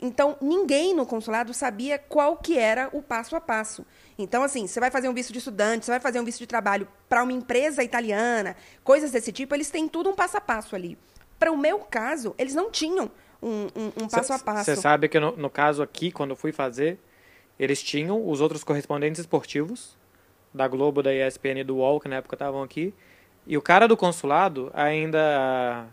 [0.00, 3.84] Então, ninguém no consulado sabia qual que era o passo a passo.
[4.18, 6.46] Então, assim, você vai fazer um visto de estudante, você vai fazer um visto de
[6.46, 10.74] trabalho para uma empresa italiana, coisas desse tipo, eles têm tudo um passo a passo
[10.74, 10.96] ali.
[11.38, 13.10] Para o meu caso, eles não tinham
[13.42, 14.64] um, um, um passo a passo.
[14.64, 16.98] Você sabe que no, no caso aqui, quando eu fui fazer,
[17.58, 19.97] eles tinham os outros correspondentes esportivos,
[20.52, 22.94] da Globo, da ESPN e do UOL, que na época estavam aqui,
[23.46, 25.88] e o cara do consulado ainda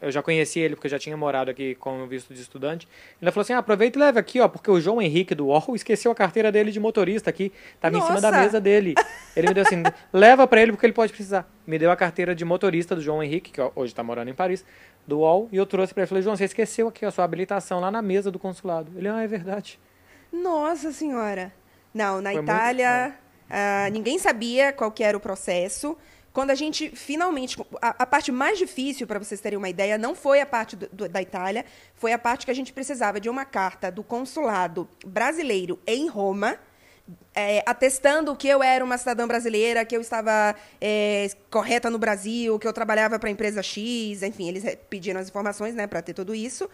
[0.00, 2.86] eu já conhecia ele porque eu já tinha morado aqui com visto de estudante.
[3.20, 5.74] Ele falou assim: ah, aproveita e leve aqui, ó, porque o João Henrique do UOL
[5.74, 8.12] esqueceu a carteira dele de motorista aqui, tava Nossa.
[8.12, 8.94] em cima da mesa dele.
[9.34, 11.48] Ele me deu assim: leva para ele porque ele pode precisar.
[11.66, 14.64] Me deu a carteira de motorista do João Henrique, que hoje está morando em Paris,
[15.06, 16.08] do UOL, e eu trouxe para ele.
[16.08, 18.90] Falei: João, você esqueceu aqui a sua habilitação lá na mesa do consulado.
[18.96, 19.78] Ele: ah, é verdade.
[20.32, 21.52] Nossa Senhora.
[21.92, 23.14] Não, na Foi Itália,
[23.50, 25.96] uh, ninguém sabia qual que era o processo.
[26.32, 27.60] Quando a gente finalmente.
[27.82, 30.88] A, a parte mais difícil, para vocês terem uma ideia, não foi a parte do,
[30.92, 34.88] do, da Itália, foi a parte que a gente precisava de uma carta do consulado
[35.04, 36.58] brasileiro em Roma.
[37.34, 42.56] É, atestando que eu era uma cidadã brasileira, que eu estava é, correta no Brasil,
[42.56, 46.14] que eu trabalhava para a empresa X, enfim, eles pediram as informações né, para ter
[46.14, 46.70] tudo isso.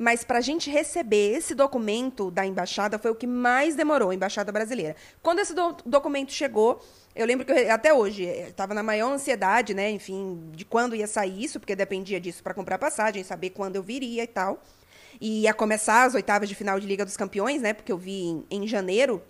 [0.00, 4.14] Mas para a gente receber esse documento da embaixada foi o que mais demorou, a
[4.14, 4.94] embaixada brasileira.
[5.20, 6.80] Quando esse do documento chegou,
[7.16, 9.90] eu lembro que eu, até hoje estava na maior ansiedade, né?
[9.90, 13.82] Enfim, de quando ia sair isso, porque dependia disso para comprar passagem, saber quando eu
[13.82, 14.62] viria e tal.
[15.20, 17.72] E ia começar as oitavas de final de Liga dos Campeões, né?
[17.72, 19.20] Porque eu vi em, em janeiro.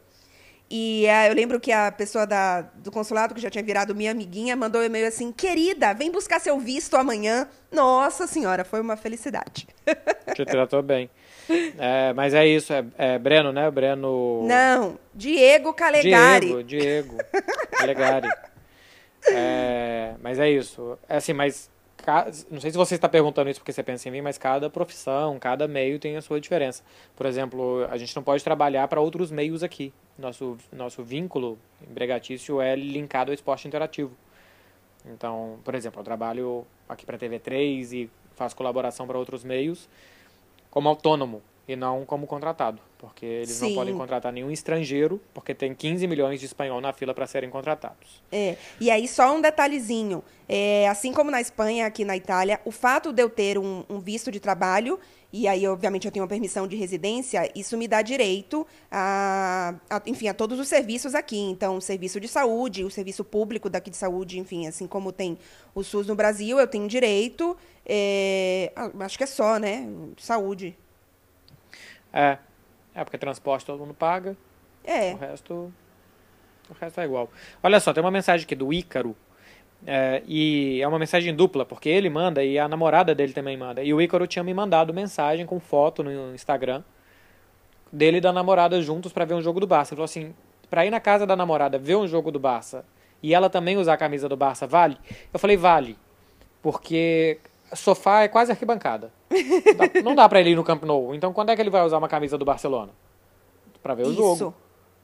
[0.71, 4.11] E uh, eu lembro que a pessoa da, do consulado, que já tinha virado minha
[4.11, 7.49] amiguinha, mandou um e-mail assim: querida, vem buscar seu visto amanhã.
[7.73, 9.67] Nossa senhora, foi uma felicidade.
[10.35, 11.09] Te tratou bem.
[11.79, 13.71] É, mas é isso, é, é, Breno, né?
[13.71, 14.47] Breno.
[14.47, 16.63] Não, Diego Calegari.
[16.63, 17.17] Diego, Diego
[17.73, 18.29] Calegari.
[19.31, 20.97] É, mas é isso.
[21.09, 21.69] É assim, mas
[22.51, 25.39] não sei se você está perguntando isso porque você pensa em mim, mas cada profissão,
[25.39, 26.83] cada meio tem a sua diferença.
[27.15, 29.93] Por exemplo, a gente não pode trabalhar para outros meios aqui.
[30.19, 31.59] Nosso, nosso vínculo
[31.89, 34.13] empregatício é linkado ao esporte interativo.
[35.07, 39.89] Então, por exemplo, eu trabalho aqui para a TV3 e faço colaboração para outros meios
[40.71, 43.69] como autônomo e não como contratado, porque eles Sim.
[43.69, 47.51] não podem contratar nenhum estrangeiro, porque tem 15 milhões de espanhol na fila para serem
[47.51, 48.23] contratados.
[48.33, 52.71] É, e aí só um detalhezinho, é, assim como na Espanha, aqui na Itália, o
[52.71, 54.99] fato de eu ter um, um visto de trabalho,
[55.31, 60.03] e aí, obviamente, eu tenho uma permissão de residência, isso me dá direito a, a,
[60.07, 61.39] enfim, a todos os serviços aqui.
[61.39, 65.37] Então, o serviço de saúde, o serviço público daqui de saúde, enfim, assim como tem
[65.75, 67.55] o SUS no Brasil, eu tenho direito,
[67.85, 70.75] é, acho que é só, né, saúde.
[72.13, 72.39] É.
[72.95, 74.37] É, porque transporte todo mundo paga.
[74.85, 75.13] É.
[75.13, 75.73] O resto.
[76.71, 77.31] O resto é igual.
[77.63, 79.17] Olha só, tem uma mensagem aqui do Ícaro.
[79.87, 83.83] É, e é uma mensagem dupla, porque ele manda e a namorada dele também manda.
[83.83, 86.83] E o Ícaro tinha me mandado mensagem com foto no Instagram
[87.93, 89.95] dele e da namorada juntos para ver um jogo do Barça.
[89.95, 90.35] Ele falou assim:
[90.69, 92.85] pra ir na casa da namorada ver um jogo do Barça
[93.23, 94.99] e ela também usar a camisa do Barça, vale?
[95.33, 95.97] Eu falei: vale.
[96.61, 97.39] Porque
[97.73, 99.13] sofá é quase arquibancada.
[100.03, 101.15] Não dá, para ele ir no Camp Nou.
[101.15, 102.93] Então quando é que ele vai usar uma camisa do Barcelona?
[103.83, 104.37] Para ver o Isso.
[104.37, 104.55] jogo.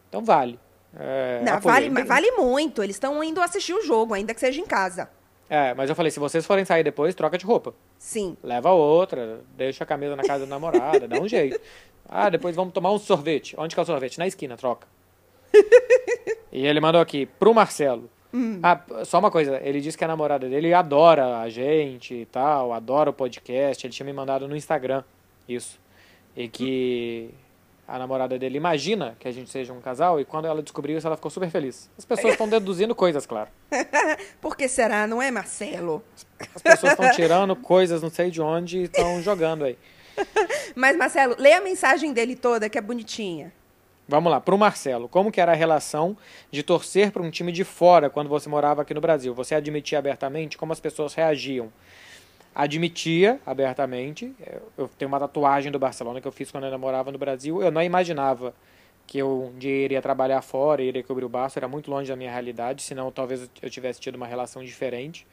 [0.09, 0.59] Então vale.
[0.97, 2.83] É, Não, vale, vale muito.
[2.83, 5.09] Eles estão indo assistir o jogo, ainda que seja em casa.
[5.49, 7.75] É, mas eu falei, se vocês forem sair depois, troca de roupa.
[7.99, 8.37] Sim.
[8.43, 11.61] Leva outra, deixa a camisa na casa da namorada, dá um jeito.
[12.09, 13.55] Ah, depois vamos tomar um sorvete.
[13.59, 14.19] Onde que é o sorvete?
[14.19, 14.87] Na esquina, troca.
[16.53, 18.11] e ele mandou aqui, pro Marcelo.
[18.35, 18.59] Hum.
[18.61, 22.73] Ah, só uma coisa, ele disse que a namorada dele adora a gente e tal,
[22.73, 23.87] adora o podcast.
[23.87, 25.05] Ele tinha me mandado no Instagram
[25.49, 25.79] isso.
[26.37, 27.31] E que
[27.87, 31.07] a namorada dele imagina que a gente seja um casal e quando ela descobriu isso,
[31.07, 31.89] ela ficou super feliz.
[31.97, 33.51] As pessoas estão deduzindo coisas, claro.
[34.41, 35.07] Por que será?
[35.07, 36.03] Não é, Marcelo?
[36.57, 39.79] As pessoas estão tirando coisas não sei de onde e estão jogando aí.
[40.75, 43.53] Mas, Marcelo, lê a mensagem dele toda, que é bonitinha.
[44.07, 46.15] Vamos lá, para o Marcelo, como que era a relação
[46.51, 49.33] de torcer para um time de fora quando você morava aqui no Brasil?
[49.35, 51.73] Você admitia abertamente como as pessoas reagiam?
[52.55, 54.35] Admitia abertamente.
[54.77, 57.63] Eu tenho uma tatuagem do Barcelona que eu fiz quando eu morava no Brasil.
[57.63, 58.55] Eu não imaginava
[59.07, 62.17] que eu um dia iria trabalhar fora, iria cobrir o Barça, era muito longe da
[62.17, 65.27] minha realidade, senão talvez eu tivesse tido uma relação diferente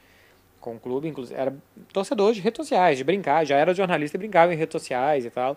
[0.60, 1.54] com o clube, inclusive era
[1.92, 5.30] torcedor de redes sociais, de brincar, já era jornalista e brincava em redes sociais e
[5.30, 5.56] tal.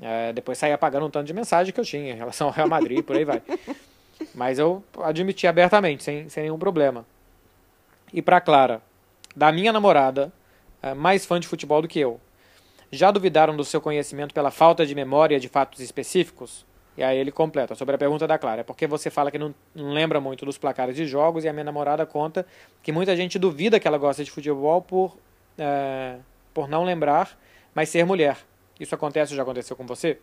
[0.00, 2.68] É, depois saía apagando um tanto de mensagem que eu tinha em relação ao Real
[2.68, 3.42] Madrid, por aí vai.
[4.34, 7.04] Mas eu admiti abertamente, sem, sem nenhum problema.
[8.12, 8.80] E para Clara,
[9.34, 10.32] da minha namorada,
[10.82, 12.20] é mais fã de futebol do que eu,
[12.90, 16.64] já duvidaram do seu conhecimento pela falta de memória de fatos específicos?
[16.96, 18.62] E aí ele completa sobre a pergunta da Clara.
[18.62, 21.52] É porque você fala que não, não, lembra muito dos placares de jogos e a
[21.52, 22.46] minha namorada conta
[22.82, 25.16] que muita gente duvida que ela gosta de futebol por,
[25.58, 26.16] é,
[26.54, 27.38] por não lembrar,
[27.74, 28.38] mas ser mulher.
[28.78, 30.18] Isso acontece ou já aconteceu com você?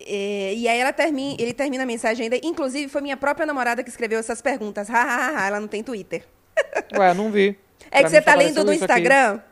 [0.00, 2.36] É, e aí ela termina, ele termina a mensagem ainda.
[2.42, 4.88] Inclusive, foi minha própria namorada que escreveu essas perguntas.
[4.88, 6.24] Hahaha, ela não tem Twitter.
[6.96, 7.58] Ué, não vi.
[7.90, 9.34] É pra que você tá lendo no Instagram?
[9.34, 9.44] Aqui.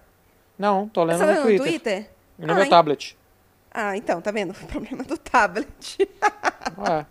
[0.58, 1.58] Não, tô lendo, você tá no, Twitter.
[1.58, 2.11] no Twitter.
[2.38, 3.16] no ah, meu tablet.
[3.70, 4.54] Ah, então, tá vendo?
[4.62, 5.98] O problema do tablet.
[6.78, 7.06] Ué.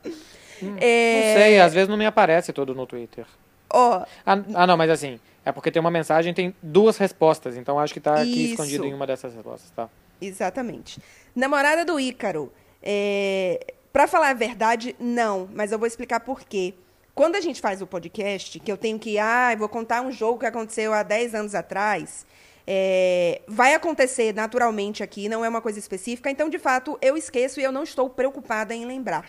[0.62, 1.34] Hum, é...
[1.34, 3.26] Não sei, às vezes não me aparece todo no Twitter.
[3.71, 4.02] Oh.
[4.26, 7.93] Ah, ah, não, mas assim, é porque tem uma mensagem tem duas respostas, então acho
[7.93, 8.52] que tá aqui Isso.
[8.54, 9.89] escondido em uma dessas respostas, tá?
[10.21, 10.99] Exatamente.
[11.36, 12.51] Namorada do Ícaro.
[12.82, 13.73] É...
[13.91, 16.73] Para falar a verdade, não, mas eu vou explicar por quê.
[17.15, 20.12] Quando a gente faz o podcast, que eu tenho que, ah, eu vou contar um
[20.12, 22.25] jogo que aconteceu há 10 anos atrás,
[22.65, 23.41] é...
[23.47, 27.63] vai acontecer naturalmente aqui, não é uma coisa específica, então, de fato, eu esqueço e
[27.63, 29.25] eu não estou preocupada em lembrar.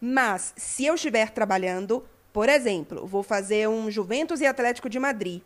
[0.00, 2.02] Mas, se eu estiver trabalhando,
[2.32, 5.42] por exemplo, vou fazer um Juventus e Atlético de Madrid.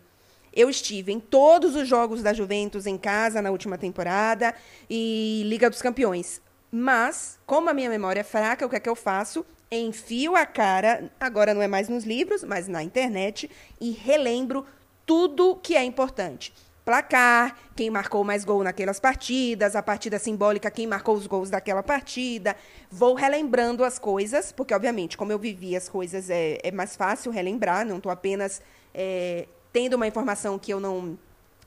[0.54, 4.54] Eu estive em todos os jogos da Juventus em casa na última temporada
[4.88, 6.40] e Liga dos Campeões.
[6.70, 9.44] Mas, como a minha memória é fraca, o que é que eu faço?
[9.70, 14.64] Enfio a cara, agora não é mais nos livros, mas na internet, e relembro
[15.04, 16.54] tudo que é importante.
[16.84, 21.82] Placar, quem marcou mais gol naquelas partidas, a partida simbólica, quem marcou os gols daquela
[21.82, 22.54] partida.
[22.90, 27.32] Vou relembrando as coisas, porque, obviamente, como eu vivi as coisas, é, é mais fácil
[27.32, 28.60] relembrar, não estou apenas
[28.92, 31.18] é, tendo uma informação que eu não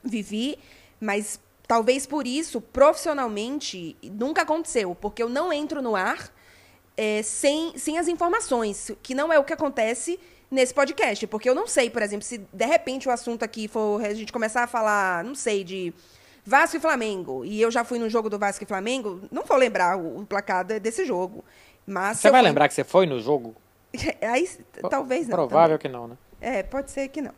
[0.02, 0.58] vivi,
[0.98, 6.32] mas talvez por isso, profissionalmente, nunca aconteceu, porque eu não entro no ar
[6.96, 10.18] é, sem, sem as informações, que não é o que acontece
[10.50, 14.02] nesse podcast, porque eu não sei, por exemplo, se de repente o assunto aqui for
[14.02, 15.92] a gente começar a falar, não sei, de
[16.46, 19.58] Vasco e Flamengo, e eu já fui no jogo do Vasco e Flamengo, não vou
[19.58, 21.44] lembrar o, o placar desse jogo.
[21.86, 22.48] Mas você vai fui...
[22.48, 23.54] lembrar que você foi no jogo?
[24.22, 24.48] Aí,
[24.88, 25.36] talvez não.
[25.36, 25.78] Provável também.
[25.78, 26.16] que não, né?
[26.40, 27.34] É, pode ser que não.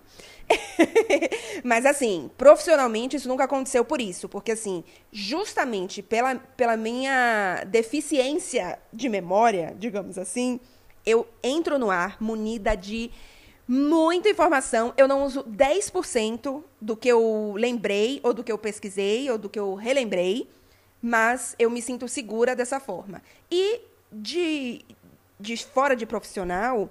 [1.65, 8.79] Mas assim, profissionalmente isso nunca aconteceu por isso, porque assim, justamente pela, pela minha deficiência
[8.93, 10.61] de memória, digamos assim,
[11.05, 13.11] eu entro no ar munida de
[13.67, 14.93] muita informação.
[14.97, 19.49] Eu não uso 10% do que eu lembrei, ou do que eu pesquisei, ou do
[19.49, 20.49] que eu relembrei,
[21.01, 23.23] mas eu me sinto segura dessa forma.
[23.51, 23.81] E
[24.13, 24.85] de,
[25.39, 26.91] de fora de profissional,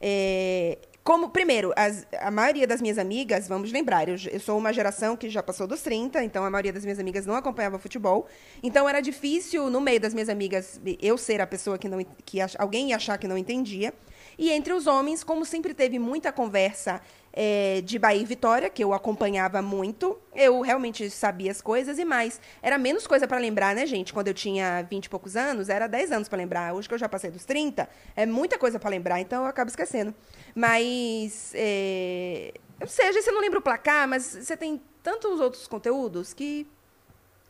[0.00, 0.78] é,
[1.10, 5.16] como, primeiro, as, a maioria das minhas amigas, vamos lembrar, eu, eu, sou uma geração
[5.16, 8.28] que já passou dos 30, então a maioria das minhas amigas não acompanhava futebol.
[8.62, 12.40] Então era difícil, no meio das minhas amigas, eu ser a pessoa que, não, que
[12.40, 13.92] ach, alguém achar que não entendia.
[14.38, 17.00] E entre os homens, como sempre teve muita conversa
[17.32, 20.18] é, de Bahia e Vitória, que eu acompanhava muito.
[20.34, 22.40] Eu realmente sabia as coisas e mais.
[22.62, 24.12] Era menos coisa para lembrar, né, gente?
[24.12, 26.74] Quando eu tinha 20 e poucos anos, era 10 anos para lembrar.
[26.74, 29.68] Hoje que eu já passei dos 30, é muita coisa para lembrar, então eu acabo
[29.68, 30.14] esquecendo.
[30.54, 31.52] Mas.
[31.54, 32.52] É...
[32.80, 36.66] Ou seja, você não lembra o placar, mas você tem tantos outros conteúdos que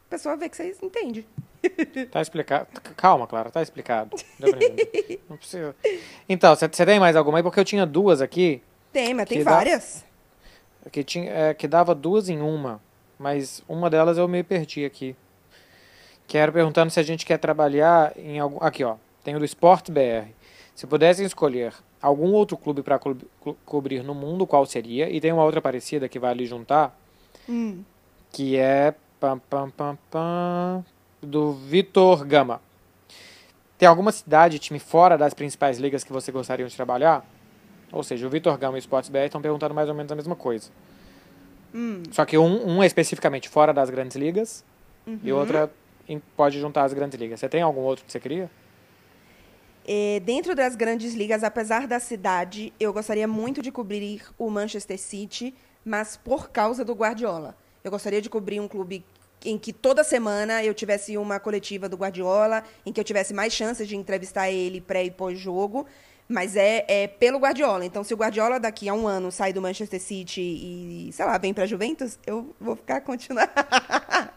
[0.06, 1.26] a pessoa vê que você entende.
[2.10, 2.66] Tá explicado.
[2.96, 4.16] Calma, Clara, tá explicado.
[5.28, 5.76] Não precisa.
[6.26, 7.42] Então, você tem mais alguma aí?
[7.42, 10.04] Porque eu tinha duas aqui tem, mas tem várias.
[10.84, 12.80] Dá, que, tinha, é, que dava duas em uma,
[13.18, 15.14] mas uma delas eu me perdi aqui.
[16.26, 18.62] Quero perguntando se a gente quer trabalhar em algum.
[18.64, 18.96] Aqui, ó.
[19.22, 20.28] Tem o do Sport BR.
[20.80, 23.14] Se pudessem escolher algum outro clube para co
[23.66, 25.10] cobrir no mundo, qual seria?
[25.10, 26.98] E tem uma outra parecida que vale juntar,
[27.46, 27.84] hum.
[28.32, 30.82] que é pam, pam, pam, pam,
[31.20, 32.62] do Vitor Gama.
[33.76, 37.26] Tem alguma cidade, time fora das principais ligas que você gostaria de trabalhar?
[37.92, 40.16] Ou seja, o Vitor Gama e o Sports BR estão perguntando mais ou menos a
[40.16, 40.70] mesma coisa.
[41.74, 42.04] Hum.
[42.10, 44.64] Só que um, um é especificamente fora das grandes ligas
[45.06, 45.20] uhum.
[45.22, 45.70] e outra
[46.34, 47.38] pode juntar as grandes ligas.
[47.38, 48.50] Você tem algum outro que você queria?
[49.92, 54.96] É, dentro das grandes ligas, apesar da cidade, eu gostaria muito de cobrir o Manchester
[54.96, 55.53] City,
[55.85, 57.57] mas por causa do Guardiola.
[57.83, 59.05] Eu gostaria de cobrir um clube
[59.44, 63.53] em que toda semana eu tivesse uma coletiva do Guardiola, em que eu tivesse mais
[63.53, 65.85] chances de entrevistar ele pré e pós-jogo,
[66.29, 67.85] mas é, é pelo Guardiola.
[67.85, 71.37] Então, se o Guardiola daqui a um ano sai do Manchester City e, sei lá,
[71.37, 73.53] vem para Juventus, eu vou ficar continuar.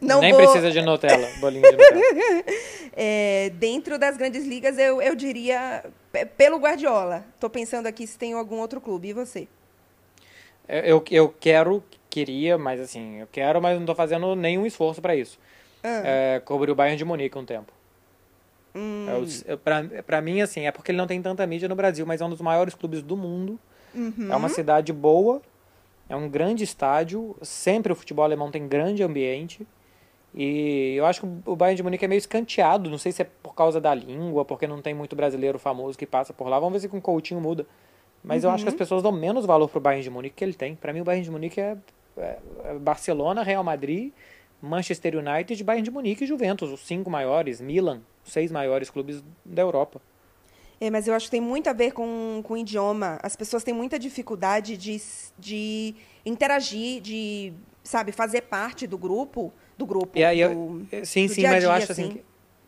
[0.00, 0.42] Não Nem vou...
[0.42, 2.44] precisa de Nutella, bolinho de Nutella.
[2.96, 5.84] é, dentro das grandes ligas, eu, eu diria
[6.36, 7.24] pelo Guardiola.
[7.34, 9.08] Estou pensando aqui se tem algum outro clube.
[9.08, 9.48] E você?
[10.68, 15.14] Eu, eu quero, queria, mas assim, eu quero, mas não estou fazendo nenhum esforço para
[15.14, 15.38] isso.
[15.82, 16.02] Ah.
[16.04, 17.72] É, cobrir o Bayern de Munique um tempo.
[18.74, 19.06] Hum.
[19.46, 22.20] É, pra, pra mim, assim, é porque ele não tem tanta mídia no Brasil, mas
[22.20, 23.58] é um dos maiores clubes do mundo.
[23.94, 24.28] Uhum.
[24.30, 25.42] É uma cidade boa,
[26.08, 29.66] é um grande estádio, sempre o futebol alemão tem grande ambiente.
[30.34, 33.26] E eu acho que o Bayern de Munique é meio escanteado, não sei se é
[33.42, 36.58] por causa da língua, porque não tem muito brasileiro famoso que passa por lá.
[36.58, 37.66] Vamos ver se com o Coutinho muda.
[38.24, 38.50] Mas uhum.
[38.50, 38.78] eu acho que as uhum.
[38.78, 40.74] pessoas dão menos valor pro Bayern de Munique que ele tem.
[40.74, 41.76] Para mim o Bayern de Munique é,
[42.16, 44.12] é, é Barcelona, Real Madrid,
[44.60, 49.22] Manchester United, Bayern de Munique e Juventus, os cinco maiores, Milan, os seis maiores clubes
[49.44, 50.00] da Europa.
[50.80, 53.18] É, mas eu acho que tem muito a ver com, com o idioma.
[53.22, 55.00] As pessoas têm muita dificuldade de,
[55.38, 57.52] de interagir, de,
[57.84, 60.18] sabe, fazer parte do grupo, do grupo.
[60.18, 62.20] E aí, do, eu, sim, do sim, mas eu acho assim, assim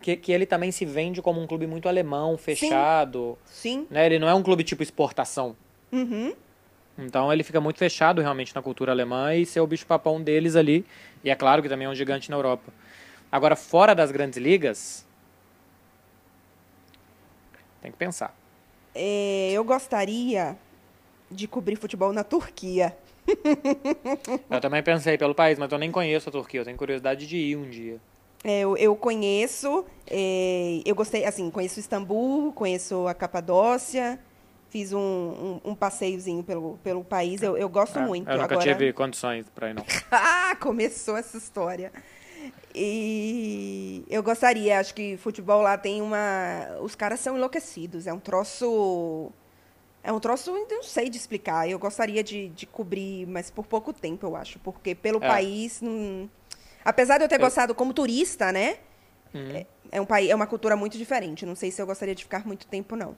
[0.05, 3.39] que, que ele também se vende como um clube muito alemão, fechado.
[3.47, 3.81] Sim.
[3.81, 3.87] sim.
[3.91, 4.05] Né?
[4.05, 5.57] Ele não é um clube tipo exportação.
[5.91, 6.35] Uhum.
[6.99, 10.85] Então ele fica muito fechado realmente na cultura alemã e ser o bicho-papão deles ali.
[11.25, 12.71] E é claro que também é um gigante na Europa.
[13.33, 15.07] Agora, fora das grandes ligas,
[17.81, 18.37] tem que pensar.
[18.95, 20.57] É, eu gostaria
[21.31, 22.95] de cobrir futebol na Turquia.
[24.51, 26.61] eu também pensei pelo país, mas eu nem conheço a Turquia.
[26.61, 27.99] Eu tenho curiosidade de ir um dia.
[28.45, 34.21] É, eu, eu, conheço, é, eu gostei, assim, conheço Istambul, conheço a Capadócia,
[34.69, 37.43] fiz um, um, um, passeiozinho pelo, pelo país.
[37.43, 38.29] Eu, eu gosto é, muito.
[38.29, 38.75] Eu nunca Agora...
[38.75, 39.85] tive condições para ir, não.
[40.13, 41.91] ah, começou essa história.
[42.75, 46.77] E eu gostaria, acho que futebol lá tem uma.
[46.83, 48.07] Os caras são enlouquecidos.
[48.07, 49.33] É um troço.
[50.05, 51.69] É um troço, não sei de explicar.
[51.69, 54.59] Eu gostaria de, de cobrir, mas por pouco tempo, eu acho.
[54.59, 55.27] Porque pelo é.
[55.27, 55.81] país.
[55.81, 56.29] Não...
[56.85, 57.41] Apesar de eu ter eu...
[57.41, 58.77] gostado como turista, né?
[59.33, 59.57] Uhum.
[59.57, 61.47] É, é, um país, é uma cultura muito diferente.
[61.47, 63.17] Não sei se eu gostaria de ficar muito tempo, não.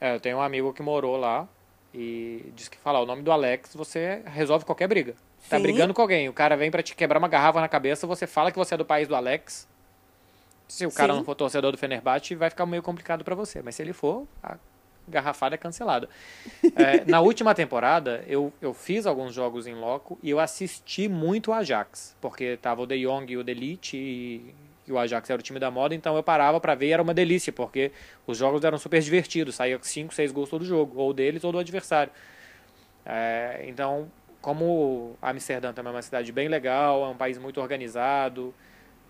[0.00, 1.48] É, eu tenho um amigo que morou lá
[1.94, 5.14] e disse que falar o nome do Alex, você resolve qualquer briga.
[5.48, 5.62] Tá Sim.
[5.62, 8.50] brigando com alguém, o cara vem para te quebrar uma garrafa na cabeça, você fala
[8.50, 9.66] que você é do país do Alex.
[10.68, 11.20] Se o cara Sim.
[11.20, 13.62] não for torcedor do Fenerbahçe, vai ficar meio complicado para você.
[13.62, 14.56] Mas se ele for, a
[15.08, 16.08] garrafada é cancelada.
[16.74, 21.50] é, na última temporada, eu, eu fiz alguns jogos em loco e eu assisti muito
[21.50, 22.16] o Ajax.
[22.20, 24.54] Porque tava o De Jong e o Delite e
[24.86, 27.02] que o Ajax era o time da moda, então eu parava para ver e era
[27.02, 27.90] uma delícia, porque
[28.24, 31.58] os jogos eram super divertidos, saía 5, 6 gols todo jogo, ou deles ou do
[31.58, 32.12] adversário.
[33.04, 34.08] É, então,
[34.40, 38.54] como Amsterdã também é uma cidade bem legal, é um país muito organizado,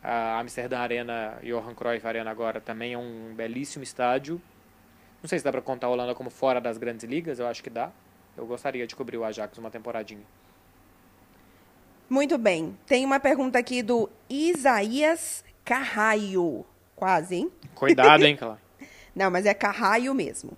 [0.02, 4.40] a Amsterdã Arena, Johan Cruyff Arena agora também é um belíssimo estádio.
[5.26, 7.60] Não sei se dá para contar a Holanda como fora das grandes ligas, eu acho
[7.60, 7.90] que dá.
[8.36, 10.22] Eu gostaria de cobrir o Ajax uma temporadinha.
[12.08, 12.78] Muito bem.
[12.86, 16.64] Tem uma pergunta aqui do Isaías Carraio.
[16.94, 17.50] Quase, hein?
[17.74, 18.60] Cuidado, hein, Clara.
[19.16, 20.56] Não, mas é Carraio mesmo.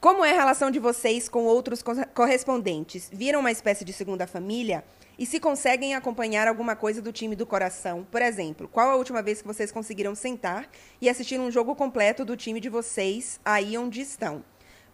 [0.00, 1.80] Como é a relação de vocês com outros
[2.12, 3.08] correspondentes?
[3.12, 4.82] Viram uma espécie de segunda família?
[5.18, 8.06] E se conseguem acompanhar alguma coisa do time do coração?
[8.10, 10.68] Por exemplo, qual a última vez que vocês conseguiram sentar
[11.00, 14.44] e assistir um jogo completo do time de vocês aí onde estão?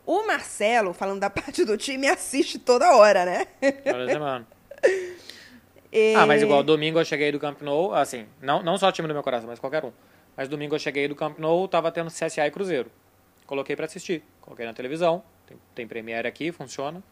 [0.04, 3.46] O Marcelo, falando da parte do time, assiste toda hora, né?
[3.84, 4.46] Toda semana.
[5.90, 6.14] E...
[6.14, 9.08] Ah, mas igual, domingo eu cheguei do Camp Nou, assim, não, não só o time
[9.08, 9.92] do meu coração, mas qualquer um.
[10.36, 12.90] Mas domingo eu cheguei do Camp Nou, tava tendo CSA e Cruzeiro.
[13.46, 14.22] Coloquei para assistir.
[14.42, 17.02] Coloquei na televisão, tem, tem Premiere aqui, funciona.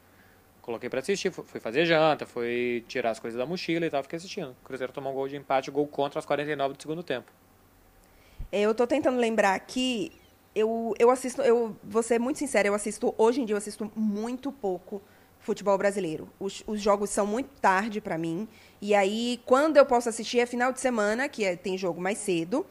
[0.66, 4.16] Coloquei para assistir, fui fazer janta, fui tirar as coisas da mochila e tal, fiquei
[4.16, 4.50] assistindo.
[4.50, 7.30] O Cruzeiro tomou um gol de empate, gol contra aos 49 do segundo tempo.
[8.50, 10.10] É, eu tô tentando lembrar aqui,
[10.56, 13.92] eu, eu assisto, eu vou ser muito sincera, eu assisto, hoje em dia eu assisto
[13.94, 15.00] muito pouco
[15.38, 16.28] futebol brasileiro.
[16.40, 18.48] Os, os jogos são muito tarde para mim.
[18.82, 22.18] E aí, quando eu posso assistir, é final de semana, que é, tem jogo mais
[22.18, 22.66] cedo.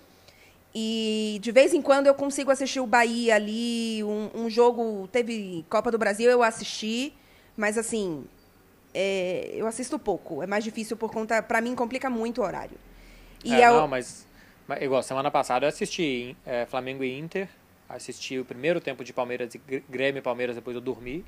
[0.73, 5.07] E de vez em quando eu consigo assistir o Bahia ali, um, um jogo.
[5.09, 7.13] Teve Copa do Brasil, eu assisti,
[7.55, 8.25] mas assim.
[8.93, 10.41] É, eu assisto pouco.
[10.41, 11.41] É mais difícil por conta.
[11.43, 12.77] Para mim, complica muito o horário.
[13.43, 14.25] E é, é não, mas,
[14.67, 14.81] mas.
[14.81, 17.49] Igual, semana passada eu assisti é, Flamengo e Inter.
[17.87, 19.57] Assisti o primeiro tempo de Palmeiras e
[19.89, 21.23] Grêmio e Palmeiras, depois eu dormi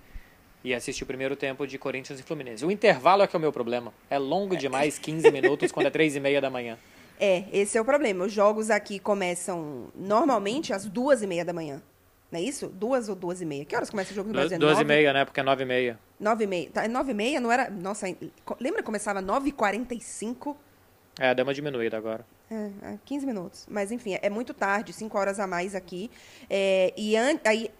[0.63, 2.65] e assisti o primeiro tempo de Corinthians e Fluminense.
[2.65, 3.93] O intervalo é que é o meu problema.
[4.09, 4.57] É longo é.
[4.57, 6.77] demais, 15 minutos, quando é 3 e meia da manhã.
[7.19, 8.25] É, esse é o problema.
[8.25, 11.81] Os jogos aqui começam normalmente às duas e meia da manhã.
[12.31, 12.67] Não é isso?
[12.67, 13.63] Duas ou duas e meia?
[13.63, 14.59] Que horas começa o jogo no Brasil?
[14.59, 15.25] Duas e meia, né?
[15.25, 15.99] Porque é nove e meia.
[16.19, 16.69] Nove e meia.
[16.71, 17.69] Tá, é nove e meia não era...
[17.69, 18.07] Nossa,
[18.59, 20.57] lembra que começava nove e quarenta e cinco?
[21.19, 22.25] É, deu uma diminuída agora.
[22.51, 23.65] É, é 15 minutos.
[23.69, 26.11] Mas, enfim, é muito tarde, cinco horas a mais aqui.
[26.49, 27.39] É, e an...
[27.45, 27.71] aí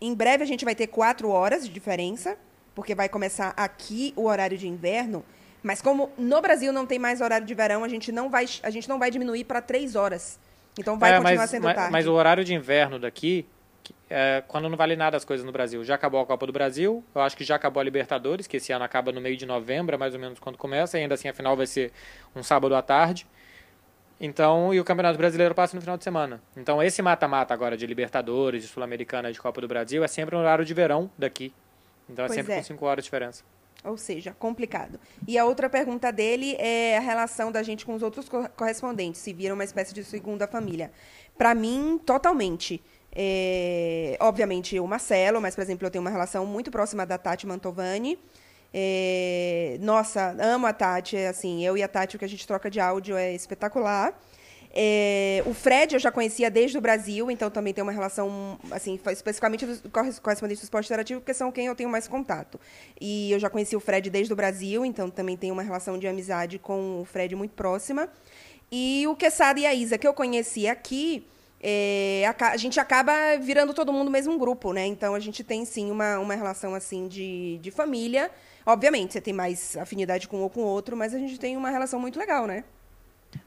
[0.00, 2.38] em breve a gente vai ter quatro horas de diferença,
[2.74, 5.24] porque vai começar aqui o horário de inverno.
[5.62, 8.70] Mas como no Brasil não tem mais horário de verão, a gente não vai, a
[8.70, 10.38] gente não vai diminuir para três horas.
[10.78, 11.92] Então vai é, continuar mas, sendo mas, tarde.
[11.92, 13.46] Mas o horário de inverno daqui,
[14.08, 15.82] é, quando não vale nada as coisas no Brasil.
[15.84, 18.72] Já acabou a Copa do Brasil, eu acho que já acabou a Libertadores, que esse
[18.72, 21.34] ano acaba no meio de novembro, mais ou menos quando começa, e ainda assim a
[21.34, 21.92] final vai ser
[22.36, 23.26] um sábado à tarde.
[24.20, 26.40] Então, e o Campeonato Brasileiro passa no final de semana.
[26.56, 30.42] Então, esse mata-mata agora de Libertadores, de Sul-Americana, de Copa do Brasil, é sempre no
[30.42, 31.52] horário de verão daqui.
[32.08, 32.56] Então, é pois sempre é.
[32.58, 33.42] com 5 horas de diferença.
[33.84, 35.00] Ou seja, complicado.
[35.26, 39.32] E a outra pergunta dele é a relação da gente com os outros correspondentes, se
[39.32, 40.92] viram uma espécie de segunda família.
[41.36, 42.80] Para mim, totalmente.
[43.14, 47.46] É, obviamente, o Marcelo, mas, por exemplo, eu tenho uma relação muito próxima da Tati
[47.46, 48.18] Mantovani.
[48.72, 51.16] É, nossa, amo a Tati.
[51.16, 54.18] Assim, eu e a Tati, o que a gente troca de áudio é espetacular.
[54.74, 58.98] É, o Fred eu já conhecia desde o Brasil, então também tem uma relação, assim,
[59.10, 62.58] especificamente dos correspondentes do esporte interativo, porque são quem eu tenho mais contato.
[62.98, 66.08] E eu já conheci o Fred desde o Brasil, então também tem uma relação de
[66.08, 68.08] amizade com o Fred muito próxima.
[68.70, 71.26] E o Quesada e a Isa, que eu conheci aqui,
[71.62, 74.84] é, a, a, gente acaba virando todo mundo mesmo um grupo, né?
[74.86, 78.30] Então a gente tem sim uma, uma relação assim de, de família.
[78.66, 81.70] Obviamente, você tem mais afinidade com um ou com outro, mas a gente tem uma
[81.70, 82.64] relação muito legal, né?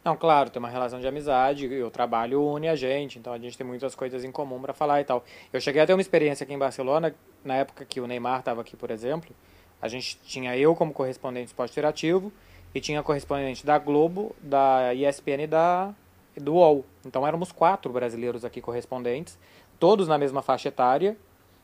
[0.03, 3.57] Não, claro, tem uma relação de amizade, o trabalho une a gente, então a gente
[3.57, 5.23] tem muitas coisas em comum para falar e tal.
[5.53, 7.13] Eu cheguei a ter uma experiência aqui em Barcelona,
[7.43, 9.35] na época que o Neymar estava aqui, por exemplo,
[9.81, 12.31] a gente tinha eu como correspondente esporte interativo
[12.73, 15.93] e tinha correspondente da Globo, da ESPN e da
[16.37, 16.85] do UOL.
[17.05, 19.37] Então éramos quatro brasileiros aqui correspondentes,
[19.79, 21.17] todos na mesma faixa etária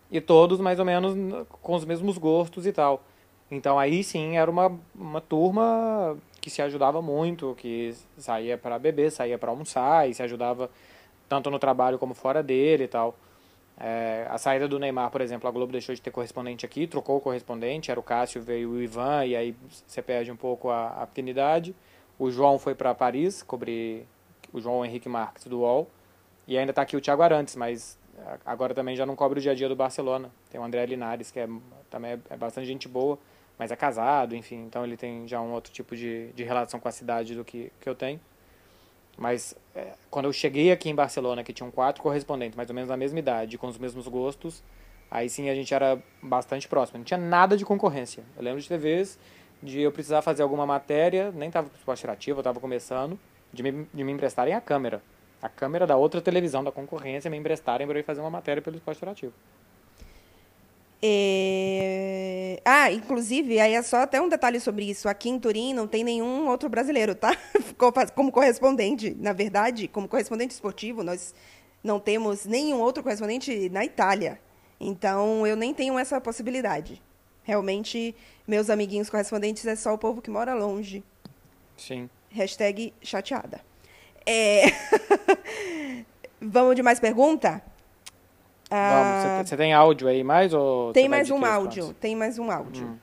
[0.10, 1.16] e todos mais ou menos
[1.62, 3.04] com os mesmos gostos e tal.
[3.50, 9.12] Então aí sim era uma, uma turma que se ajudava muito, que saía para beber,
[9.12, 10.70] saía para almoçar e se ajudava
[11.28, 13.16] tanto no trabalho como fora dele e tal.
[13.80, 17.18] É, a saída do Neymar, por exemplo, a Globo deixou de ter correspondente aqui, trocou
[17.18, 19.56] o correspondente, era o Cássio, veio o Ivan, e aí
[19.88, 21.76] você perde um pouco a, a afinidade.
[22.20, 24.06] O João foi para Paris cobrir
[24.54, 25.90] o João Henrique Marques do UOL,
[26.48, 27.98] e ainda está aqui o Thiago Arantes, mas
[28.46, 30.32] agora também já não cobre o dia a dia do Barcelona.
[30.50, 31.48] Tem o André Linares, que é,
[31.90, 33.18] também é, é bastante gente boa
[33.62, 36.88] mas é casado, enfim, então ele tem já um outro tipo de, de relação com
[36.88, 38.20] a cidade do que, que eu tenho.
[39.16, 42.90] Mas é, quando eu cheguei aqui em Barcelona, que tinham quatro correspondentes, mais ou menos
[42.90, 44.64] da mesma idade, com os mesmos gostos,
[45.12, 46.98] aí sim a gente era bastante próximo.
[46.98, 48.24] Não tinha nada de concorrência.
[48.36, 49.20] Eu lembro de vezes
[49.62, 53.20] de eu precisar fazer alguma matéria, nem estava para esporte ativo, eu estava começando,
[53.54, 55.02] de me, de me emprestarem a câmera.
[55.42, 58.78] A câmera da outra televisão da concorrência me emprestarem para eu fazer uma matéria pelo
[58.78, 59.34] esporte ativo.
[61.04, 62.62] É...
[62.64, 65.10] Ah, inclusive, aí é só até um detalhe sobre isso.
[65.10, 67.36] Aqui em Turim não tem nenhum outro brasileiro, tá?
[68.14, 71.34] Como correspondente, na verdade, como correspondente esportivo, nós
[71.84, 74.40] não temos nenhum outro correspondente na Itália.
[74.80, 77.02] Então, eu nem tenho essa possibilidade.
[77.44, 78.16] Realmente,
[78.48, 81.04] meus amiguinhos correspondentes é só o povo que mora longe.
[81.76, 82.08] Sim.
[82.32, 83.62] Hashtag chateada.
[84.26, 84.64] É...
[86.42, 87.62] Vamos de mais pergunta?
[88.70, 90.54] Vamos, você tem áudio aí mais?
[90.54, 92.86] Ou tem mais um áudio, tem mais um áudio.
[92.88, 92.98] Hum.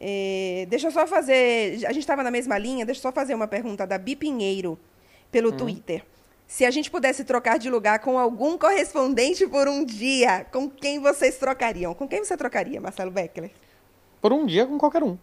[0.00, 1.84] É, deixa eu só fazer.
[1.84, 4.78] A gente estava na mesma linha, deixa eu só fazer uma pergunta da Bi Pinheiro
[5.30, 5.56] pelo hum.
[5.56, 6.04] Twitter.
[6.46, 10.98] Se a gente pudesse trocar de lugar com algum correspondente por um dia, com quem
[10.98, 11.92] vocês trocariam?
[11.94, 13.50] Com quem você trocaria, Marcelo Beckler?
[14.20, 15.18] Por um dia com qualquer um.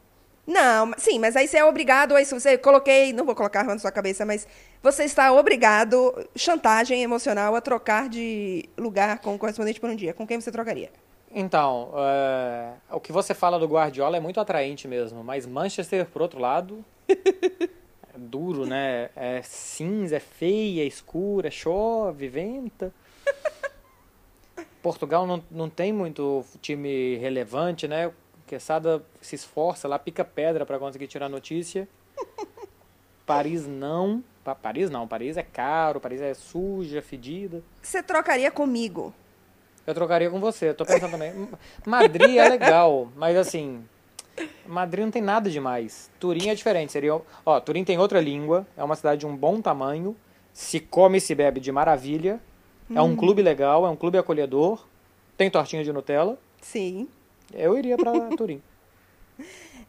[0.47, 3.77] Não, sim, mas aí você é obrigado, aí se você coloquei, não vou colocar na
[3.77, 4.47] sua cabeça, mas
[4.81, 10.13] você está obrigado, chantagem emocional, a trocar de lugar com o correspondente por um dia.
[10.13, 10.89] Com quem você trocaria?
[11.29, 16.21] Então, é, o que você fala do Guardiola é muito atraente mesmo, mas Manchester, por
[16.21, 17.17] outro lado, é
[18.15, 19.09] duro, né?
[19.17, 22.93] É cinza, é feia, é escura, chove, venta.
[24.81, 28.09] Portugal não, não tem muito time relevante, né?
[28.47, 31.87] Quesada se esforça lá, pica pedra para conseguir tirar notícia.
[33.25, 34.23] Paris não.
[34.61, 37.61] Paris não, Paris é caro, Paris é suja, fedida.
[37.81, 39.13] Você trocaria comigo?
[39.85, 41.49] Eu trocaria com você, eu tô pensando também.
[41.85, 43.83] Madrid é legal, mas assim.
[44.65, 46.09] Madrid não tem nada demais.
[46.19, 46.93] Turim é diferente.
[46.93, 50.15] Seria, ó, Turim tem outra língua, é uma cidade de um bom tamanho,
[50.53, 52.39] se come e se bebe de maravilha.
[52.93, 53.15] É um hum.
[53.17, 54.85] clube legal, é um clube acolhedor.
[55.35, 56.37] Tem tortinha de Nutella.
[56.61, 57.09] Sim.
[57.53, 58.61] Eu iria para Turim.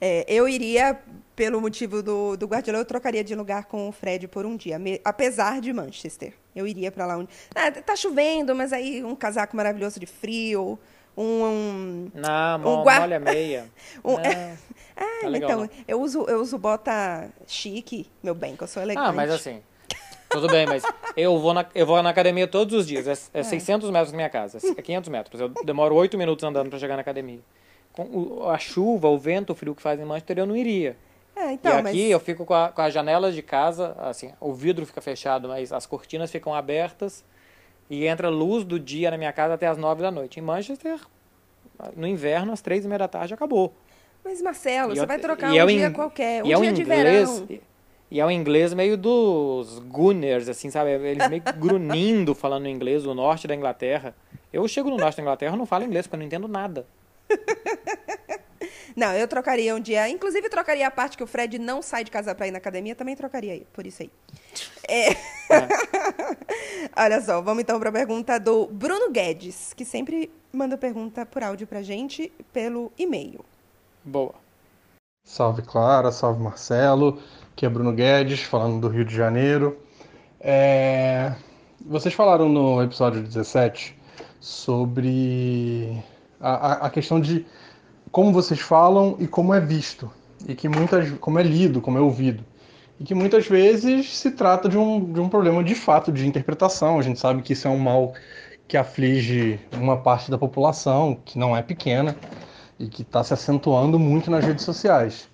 [0.00, 0.98] É, eu iria,
[1.34, 4.78] pelo motivo do, do Guardiola, eu trocaria de lugar com o Fred por um dia,
[4.78, 6.34] me, apesar de Manchester.
[6.54, 7.18] Eu iria para lá.
[7.18, 7.30] Onde...
[7.54, 10.78] Ah, tá chovendo, mas aí um casaco maravilhoso de frio,
[11.16, 11.22] um.
[11.22, 13.00] um não, um guarda...
[13.00, 13.70] molha meia.
[14.04, 14.12] um...
[14.14, 14.59] Não,
[14.96, 15.70] ah, tá legal, então, não.
[15.86, 19.09] eu uso, eu uso bota chique, meu bem, que eu sou elegante.
[19.09, 19.62] Ah, mas assim.
[20.31, 20.83] Tudo bem, mas
[21.16, 23.07] eu vou na, eu vou na academia todos os dias.
[23.33, 25.41] É, é 600 metros da minha casa, é 500 metros.
[25.41, 27.41] Eu demoro 8 minutos andando para chegar na academia.
[27.93, 30.97] Com o, a chuva, o vento, o frio que faz em Manchester, eu não iria.
[31.35, 32.11] É, então, e aqui mas...
[32.11, 35.72] eu fico com, a, com as janelas de casa, assim, o vidro fica fechado, mas
[35.72, 37.24] as cortinas ficam abertas
[37.89, 40.41] e entra luz do dia na minha casa até as 9 da noite.
[40.41, 40.99] Em Manchester,
[41.97, 43.72] no inverno, às 3 e meia da tarde, acabou.
[44.24, 46.72] Mas, Marcelo, e você eu, vai trocar um é dia qualquer, um dia é um
[46.72, 47.47] de inglês, verão.
[47.49, 47.61] E
[48.11, 50.90] é um inglês meio dos Gunners, assim, sabe?
[50.92, 54.14] Eles meio grunindo falando inglês, o norte da Inglaterra.
[54.52, 56.86] Eu chego no norte da Inglaterra e não falo inglês, porque eu não entendo nada.
[58.98, 60.09] Não, eu trocaria um dia.
[60.09, 62.96] Inclusive, trocaria a parte que o Fred não sai de casa pra ir na academia,
[62.96, 64.11] também trocaria aí, por isso aí.
[64.88, 65.12] É...
[65.12, 65.68] É.
[67.00, 71.44] Olha só, vamos então para a pergunta do Bruno Guedes, que sempre manda pergunta por
[71.44, 73.44] áudio pra gente pelo e-mail.
[74.02, 74.34] Boa.
[75.24, 77.22] Salve Clara, salve Marcelo.
[77.59, 79.80] Aqui é Bruno Guedes, falando do Rio de Janeiro.
[80.38, 81.32] É...
[81.84, 83.98] Vocês falaram no episódio 17
[84.38, 86.00] sobre
[86.40, 87.44] a, a, questão de
[88.12, 90.09] como vocês falam e como é visto,
[90.46, 92.44] e que muitas, como é lido, como é ouvido.
[93.00, 96.96] E que muitas vezes se trata de um, de um problema de fato de interpretação.
[96.96, 98.14] A gente sabe que isso é um mal
[98.68, 102.14] que aflige uma parte da população, que não é pequena,
[102.78, 105.28] e que está se acentuando muito nas redes sociais.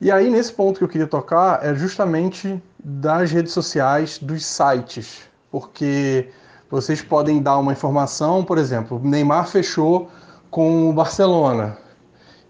[0.00, 5.22] E aí, nesse ponto que eu queria tocar, é justamente das redes sociais, dos sites,
[5.50, 6.28] porque
[6.68, 10.10] vocês podem dar uma informação, por exemplo, Neymar fechou
[10.50, 11.78] com o Barcelona.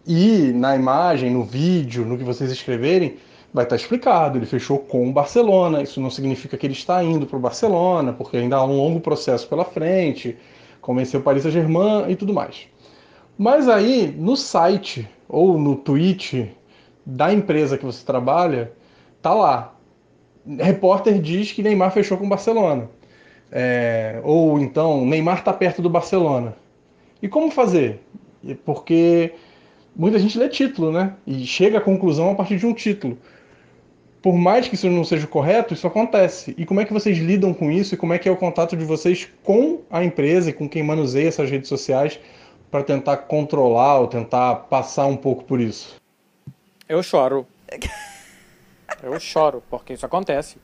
[0.06, 3.18] E na imagem, no vídeo, no que vocês escreverem,
[3.52, 5.82] vai estar explicado, ele fechou com o Barcelona.
[5.82, 9.00] Isso não significa que ele está indo para o Barcelona, porque ainda há um longo
[9.00, 10.36] processo pela frente,
[10.80, 12.66] convenceu o Paris Saint-Germain e tudo mais.
[13.38, 16.50] Mas aí, no site ou no tweet
[17.04, 18.72] da empresa que você trabalha,
[19.20, 19.74] tá lá.
[20.58, 22.88] Repórter diz que Neymar fechou com o Barcelona.
[23.50, 26.56] É, ou então, Neymar está perto do Barcelona.
[27.22, 28.00] E como fazer?
[28.64, 29.32] Porque
[29.94, 31.14] muita gente lê título, né?
[31.26, 33.16] E chega à conclusão a partir de um título.
[34.20, 36.54] Por mais que isso não seja correto, isso acontece.
[36.56, 37.94] E como é que vocês lidam com isso?
[37.94, 40.82] E como é que é o contato de vocês com a empresa e com quem
[40.82, 42.18] manuseia essas redes sociais
[42.70, 46.02] para tentar controlar ou tentar passar um pouco por isso?
[46.88, 47.46] Eu choro.
[49.02, 50.58] Eu choro, porque isso acontece.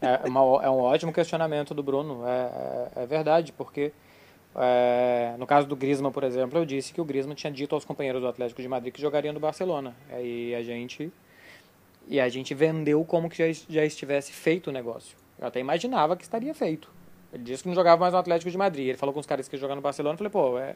[0.00, 2.26] É, uma, é um ótimo questionamento do Bruno.
[2.26, 2.30] É,
[3.00, 3.92] é, é verdade, porque
[4.54, 7.84] é, no caso do Griezmann, por exemplo, eu disse que o Griezmann tinha dito aos
[7.84, 9.94] companheiros do Atlético de Madrid que jogariam no Barcelona.
[10.22, 11.12] E a gente
[12.08, 15.16] e a gente vendeu como que já, já estivesse feito o negócio.
[15.38, 16.90] Eu até imaginava que estaria feito.
[17.32, 18.88] Ele disse que não jogava mais no Atlético de Madrid.
[18.88, 20.14] Ele falou com os caras que jogam no Barcelona.
[20.14, 20.74] Eu falei, pô, é,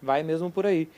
[0.00, 0.88] vai mesmo por aí.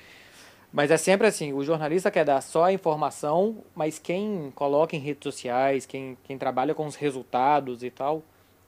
[0.73, 4.99] Mas é sempre assim, o jornalista quer dar só a informação, mas quem coloca em
[4.99, 8.23] redes sociais, quem, quem trabalha com os resultados e tal,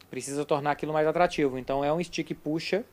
[0.09, 1.59] precisa tornar aquilo mais atrativo.
[1.59, 2.85] Então é um stick puxa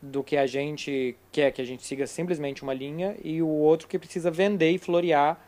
[0.00, 3.86] do que a gente quer que a gente siga simplesmente uma linha e o outro
[3.86, 5.38] que precisa vender e florear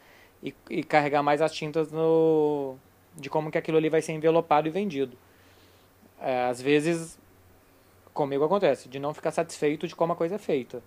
[0.40, 2.76] e, e carregar mais as tintas no,
[3.16, 5.18] de como que aquilo ali vai ser envelopado e vendido.
[6.20, 7.18] É, às vezes,
[8.12, 10.80] comigo acontece, de não ficar satisfeito de como a coisa é feita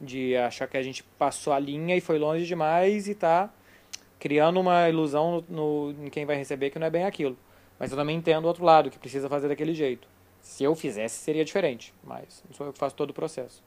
[0.00, 3.50] de achar que a gente passou a linha e foi longe demais e tá
[4.18, 7.36] criando uma ilusão no, no, em quem vai receber que não é bem aquilo.
[7.78, 10.08] Mas eu também entendo o outro lado, que precisa fazer daquele jeito.
[10.40, 13.62] Se eu fizesse, seria diferente, mas não sou eu que faço todo o processo.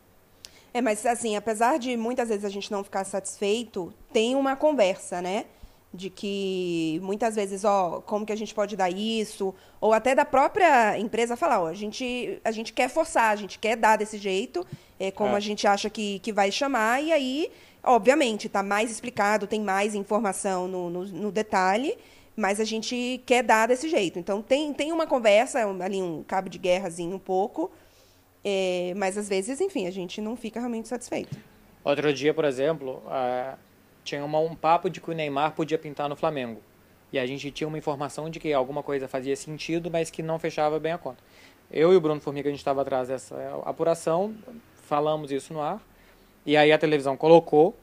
[0.73, 5.21] É, mas assim, apesar de muitas vezes a gente não ficar satisfeito, tem uma conversa,
[5.21, 5.45] né?
[5.93, 9.53] De que muitas vezes, ó, como que a gente pode dar isso?
[9.81, 13.57] Ou até da própria empresa falar, ó, a gente, a gente quer forçar, a gente
[13.57, 14.65] quer dar desse jeito,
[14.99, 15.37] é, como é.
[15.37, 17.51] a gente acha que, que vai chamar, e aí,
[17.83, 21.97] obviamente, está mais explicado, tem mais informação no, no, no, detalhe,
[22.35, 24.19] mas a gente quer dar desse jeito.
[24.19, 27.71] Então, tem, tem uma conversa, ali um cabo de guerrazinho um pouco,
[28.45, 31.35] é, mas às vezes, enfim, a gente não fica realmente satisfeito.
[31.83, 33.01] Outro dia, por exemplo,
[34.09, 36.61] tinha uma, um papo de que o Neymar podia pintar no Flamengo.
[37.11, 40.37] E a gente tinha uma informação de que alguma coisa fazia sentido, mas que não
[40.37, 41.23] fechava bem a conta.
[41.71, 43.35] Eu e o Bruno Formiga, a gente estava atrás dessa
[43.65, 44.33] apuração,
[44.83, 45.81] falamos isso no ar,
[46.45, 47.75] e aí a televisão colocou,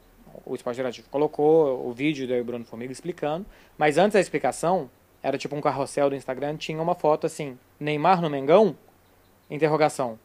[0.45, 3.47] o Esporte Interativo colocou o vídeo do Bruno Formiga explicando,
[3.79, 4.91] mas antes da explicação,
[5.23, 8.77] era tipo um carrossel do Instagram, tinha uma foto assim, Neymar no Mengão?
[9.49, 10.19] Interrogação.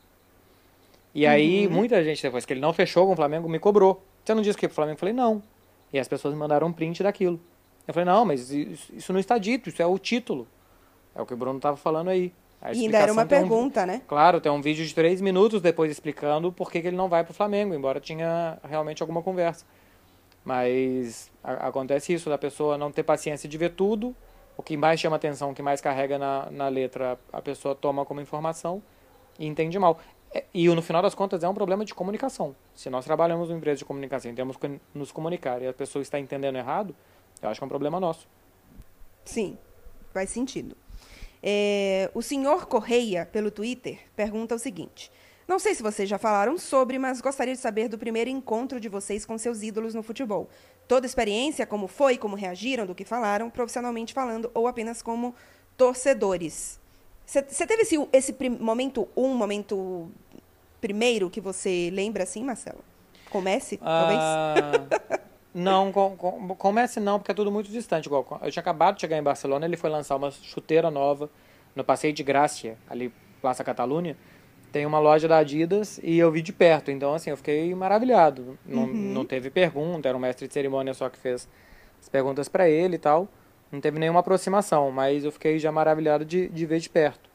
[1.13, 1.73] E aí, uhum.
[1.73, 4.03] muita gente, depois que ele não fechou com o Flamengo, me cobrou.
[4.23, 4.95] Você não disse que o Flamengo?
[4.95, 5.43] Eu falei, não.
[5.91, 7.39] E as pessoas me mandaram um print daquilo.
[7.87, 10.47] Eu falei, não, mas isso não está dito, isso é o título.
[11.15, 12.33] É o que o Bruno estava falando aí.
[12.73, 14.01] e ainda era uma pergunta, um, né?
[14.07, 17.23] Claro, tem um vídeo de três minutos depois explicando por que, que ele não vai
[17.23, 19.65] para o Flamengo, embora tinha realmente alguma conversa.
[20.45, 24.15] Mas a, acontece isso, da pessoa não ter paciência de ver tudo,
[24.55, 28.05] o que mais chama atenção, o que mais carrega na, na letra, a pessoa toma
[28.05, 28.81] como informação
[29.37, 29.99] e entende mal.
[30.53, 32.55] E no final das contas é um problema de comunicação.
[32.73, 36.01] Se nós trabalhamos numa empresa de comunicação e temos que nos comunicar e a pessoa
[36.01, 36.95] está entendendo errado,
[37.41, 38.27] eu acho que é um problema nosso.
[39.25, 39.57] Sim,
[40.13, 40.75] faz sentido.
[41.43, 45.11] É, o senhor Correia, pelo Twitter, pergunta o seguinte:
[45.47, 48.87] Não sei se vocês já falaram sobre, mas gostaria de saber do primeiro encontro de
[48.87, 50.49] vocês com seus ídolos no futebol.
[50.87, 55.35] Toda experiência, como foi, como reagiram, do que falaram, profissionalmente falando, ou apenas como
[55.75, 56.80] torcedores.
[57.31, 60.11] Você teve esse, esse momento um, momento
[60.81, 62.83] primeiro que você lembra assim, Marcelo?
[63.29, 64.19] Comece, talvez?
[64.19, 65.19] Ah,
[65.55, 68.07] não, com, com, comece não, porque é tudo muito distante.
[68.07, 71.29] Igual, eu tinha acabado de chegar em Barcelona, ele foi lançar uma chuteira nova
[71.73, 74.17] no Passeio de Grácia, ali Plaça Catalunha.
[74.69, 76.91] Tem uma loja da Adidas e eu vi de perto.
[76.91, 78.59] Então, assim, eu fiquei maravilhado.
[78.65, 78.93] Não, uhum.
[78.93, 81.47] não teve pergunta, era um mestre de cerimônia só que fez
[82.01, 83.29] as perguntas para ele e tal.
[83.71, 87.29] Não teve nenhuma aproximação, mas eu fiquei já maravilhado de, de ver de perto.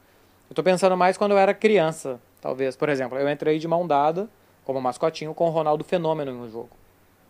[0.50, 2.76] Eu tô pensando mais quando eu era criança, talvez.
[2.76, 4.28] Por exemplo, eu entrei de mão dada,
[4.64, 6.70] como mascotinho, com o Ronaldo Fenômeno em um jogo.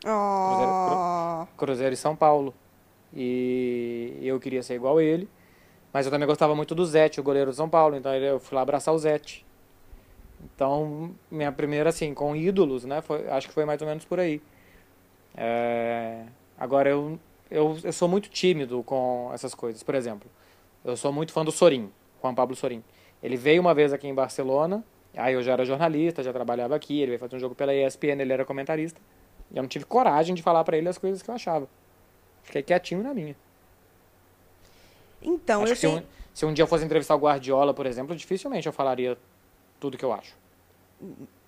[0.05, 0.49] Oh.
[0.49, 2.53] Cruzeiro, Cruzeiro e São Paulo.
[3.15, 5.29] E eu queria ser igual ele.
[5.93, 7.97] Mas eu também gostava muito do Zete, o goleiro do São Paulo.
[7.97, 9.47] Então eu fui lá abraçar o Zete.
[10.45, 13.01] Então, minha primeira, assim, com ídolos, né?
[13.01, 14.43] Foi, acho que foi mais ou menos por aí.
[15.35, 16.25] É...
[16.59, 17.19] Agora, eu
[17.51, 19.83] eu, eu sou muito tímido com essas coisas.
[19.83, 20.31] Por exemplo,
[20.85, 21.91] eu sou muito fã do Sorin,
[22.23, 22.83] Juan Pablo Sorin.
[23.23, 24.85] Ele veio uma vez aqui em Barcelona,
[25.17, 28.21] aí eu já era jornalista, já trabalhava aqui, ele veio fazer um jogo pela ESPN,
[28.21, 29.01] ele era comentarista.
[29.51, 31.69] E eu não tive coragem de falar para ele as coisas que eu achava.
[32.43, 33.37] Fiquei quietinho na minha.
[35.23, 36.03] Então, acho eu se, um,
[36.35, 39.17] se um dia eu fosse entrevistar o Guardiola, por exemplo, dificilmente eu falaria
[39.81, 40.35] tudo que eu acho.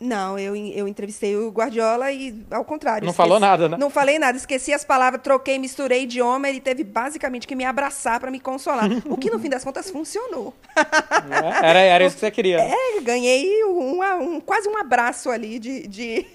[0.00, 3.04] Não, eu, eu entrevistei o Guardiola e, ao contrário.
[3.04, 3.76] Não esqueci, falou nada, né?
[3.76, 4.36] Não falei nada.
[4.36, 6.48] Esqueci as palavras, troquei, misturei idioma.
[6.48, 8.88] Ele teve basicamente que me abraçar para me consolar.
[9.06, 10.54] o que, no fim das contas, funcionou.
[10.76, 12.60] É, era, era isso que você queria.
[12.60, 16.26] É, ganhei um, um, quase um abraço ali de, de,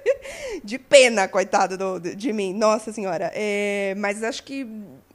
[0.62, 2.52] de pena, coitado do, de mim.
[2.52, 3.30] Nossa Senhora.
[3.34, 4.66] É, mas acho que.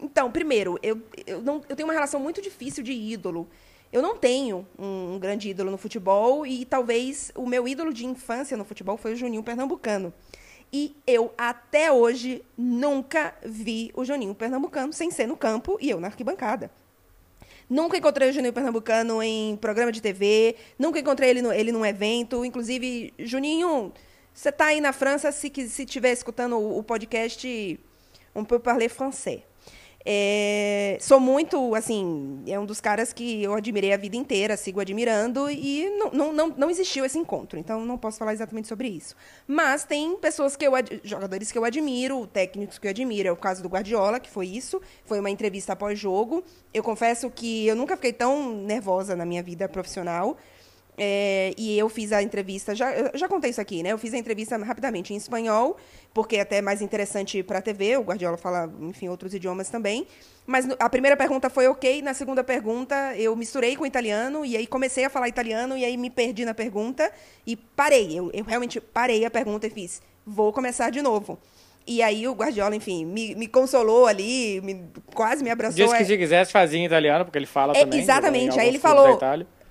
[0.02, 3.48] Então, primeiro, eu, eu, não, eu tenho uma relação muito difícil de ídolo.
[3.92, 8.06] Eu não tenho um, um, grande ídolo no futebol e talvez o meu ídolo de
[8.06, 10.14] infância no futebol foi o Juninho Pernambucano.
[10.72, 16.00] E eu, até hoje, nunca vi o Juninho Pernambucano sem ser no campo e eu
[16.00, 16.72] na arquibancada.
[17.70, 21.86] Nunca encontrei o Juninho Pernambucano em programa de TV, nunca encontrei ele, no, ele num
[21.86, 22.46] evento.
[22.46, 23.92] Inclusive, Juninho,
[24.34, 27.80] você está aí na França, se estiver escutando o, o podcast,
[28.34, 29.42] on peut parler français.
[30.06, 34.80] É, sou muito, assim, é um dos caras que eu admirei a vida inteira, sigo
[34.80, 38.88] admirando, e não, não, não, não existiu esse encontro, então não posso falar exatamente sobre
[38.88, 39.16] isso.
[39.48, 40.74] Mas tem pessoas que eu,
[41.04, 44.48] jogadores que eu admiro, técnicos que eu admiro, é o caso do Guardiola, que foi
[44.48, 46.44] isso, foi uma entrevista após jogo.
[46.74, 50.38] Eu confesso que eu nunca fiquei tão nervosa na minha vida profissional.
[50.98, 53.92] É, e eu fiz a entrevista, já, já contei isso aqui, né?
[53.92, 55.78] Eu fiz a entrevista rapidamente em espanhol,
[56.14, 57.98] porque é até mais interessante para a TV.
[57.98, 60.06] O Guardiola fala, enfim, outros idiomas também.
[60.46, 62.02] Mas a primeira pergunta foi ok.
[62.02, 65.86] Na segunda pergunta, eu misturei com o italiano, e aí comecei a falar italiano, e
[65.86, 67.12] aí me perdi na pergunta
[67.48, 68.20] e parei.
[68.20, 71.40] Eu, eu realmente parei a pergunta e fiz: vou começar de novo.
[71.88, 74.84] E aí o Guardiola, enfim, me, me consolou ali, me,
[75.16, 75.84] quase me abraçou.
[75.84, 78.00] Disse que se quisesse fazia em italiano, porque ele fala é, também.
[78.00, 78.60] Exatamente.
[78.60, 79.20] Aí ele falou,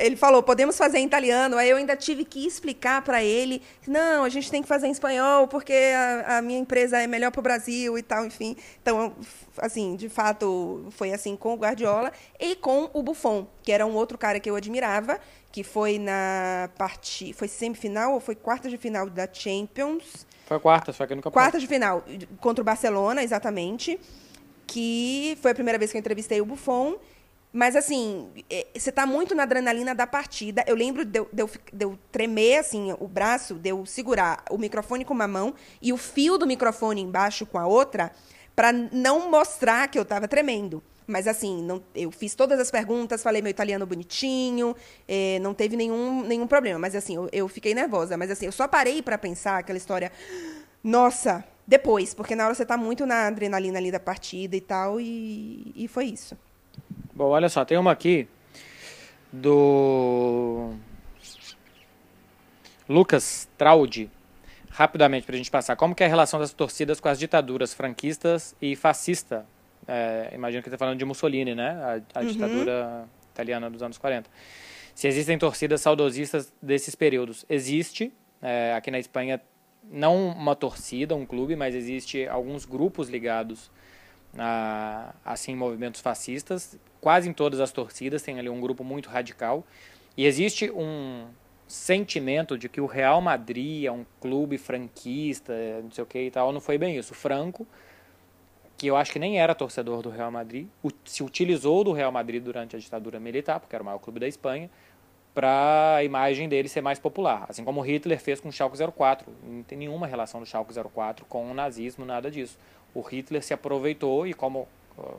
[0.01, 1.57] ele falou, podemos fazer em italiano.
[1.57, 4.91] Aí eu ainda tive que explicar para ele, não, a gente tem que fazer em
[4.91, 8.57] espanhol, porque a, a minha empresa é melhor para o Brasil e tal, enfim.
[8.83, 9.15] Então,
[9.59, 13.95] assim, de fato, foi assim com o Guardiola e com o Buffon, que era um
[13.95, 15.21] outro cara que eu admirava,
[15.53, 20.93] que foi na parte, foi semifinal ou foi quarta de final da Champions foi quarta,
[20.93, 22.05] só que nunca Quarta de final,
[22.41, 24.01] contra o Barcelona, exatamente.
[24.67, 26.97] Que foi a primeira vez que eu entrevistei o Buffon.
[27.53, 30.65] Mas, assim, é, você está muito na adrenalina da partida.
[30.67, 34.45] Eu lembro de eu, de, eu, de eu, tremer, assim, o braço, de eu segurar
[34.51, 38.13] o microfone com uma mão e o fio do microfone embaixo com a outra,
[38.55, 40.81] para não mostrar que eu estava tremendo.
[41.09, 44.77] Mas, assim, não, eu fiz todas as perguntas, falei meu italiano bonitinho,
[45.09, 46.79] é, não teve nenhum, nenhum problema.
[46.79, 48.17] Mas, assim, eu, eu fiquei nervosa.
[48.17, 50.13] Mas, assim, eu só parei para pensar aquela história.
[50.85, 55.01] Nossa, depois, porque na hora você está muito na adrenalina ali da partida e tal,
[55.01, 56.37] e, e foi isso.
[57.15, 58.29] Bom, olha só, tem uma aqui
[59.33, 60.73] do
[62.89, 64.11] Lucas Traudi.
[64.71, 65.77] Rapidamente, para a gente passar.
[65.77, 69.45] Como que é a relação das torcidas com as ditaduras franquistas e fascista
[69.87, 71.71] é, imagino que está falando de Mussolini, né?
[72.15, 72.29] A, a uhum.
[72.29, 74.31] ditadura italiana dos anos 40.
[74.95, 77.45] Se existem torcidas saudosistas desses períodos.
[77.49, 78.13] Existe.
[78.41, 79.41] É, aqui na Espanha,
[79.91, 83.69] não uma torcida, um clube, mas existe alguns grupos ligados
[85.25, 86.79] assim movimentos fascistas.
[87.01, 89.65] Quase em todas as torcidas tem ali um grupo muito radical.
[90.17, 91.27] E existe um
[91.67, 95.53] sentimento de que o Real Madrid é um clube franquista,
[95.83, 96.53] não sei o que e tal.
[96.53, 97.13] Não foi bem isso.
[97.13, 97.67] O Franco
[98.81, 100.67] que eu acho que nem era torcedor do Real Madrid,
[101.05, 104.27] se utilizou do Real Madrid durante a ditadura militar, porque era o maior clube da
[104.27, 104.71] Espanha,
[105.35, 107.45] para a imagem dele ser mais popular.
[107.47, 109.31] Assim como Hitler fez com o Schalke 04.
[109.45, 112.59] Não tem nenhuma relação do Schalke 04 com o nazismo, nada disso.
[112.95, 114.69] O Hitler se aproveitou, e como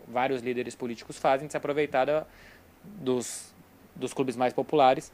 [0.08, 2.28] vários líderes políticos fazem, se aproveitar
[2.84, 3.54] dos,
[3.96, 5.12] dos clubes mais populares,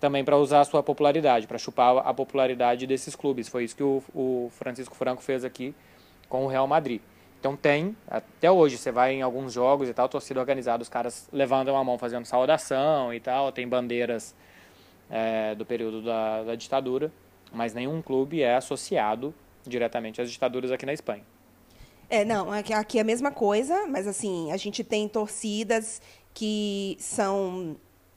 [0.00, 3.48] também para usar a sua popularidade, para chupar a popularidade desses clubes.
[3.48, 5.74] Foi isso que o, o Francisco Franco fez aqui
[6.28, 7.00] com o Real Madrid.
[7.40, 11.28] Então tem, até hoje, você vai em alguns jogos e tal, torcida organizada, os caras
[11.32, 14.34] levantam a mão fazendo saudação e tal, tem bandeiras
[15.10, 17.12] é, do período da, da ditadura,
[17.52, 19.34] mas nenhum clube é associado
[19.66, 21.22] diretamente às ditaduras aqui na Espanha.
[22.08, 26.00] É, não, aqui é a mesma coisa, mas assim, a gente tem torcidas
[26.32, 27.76] que são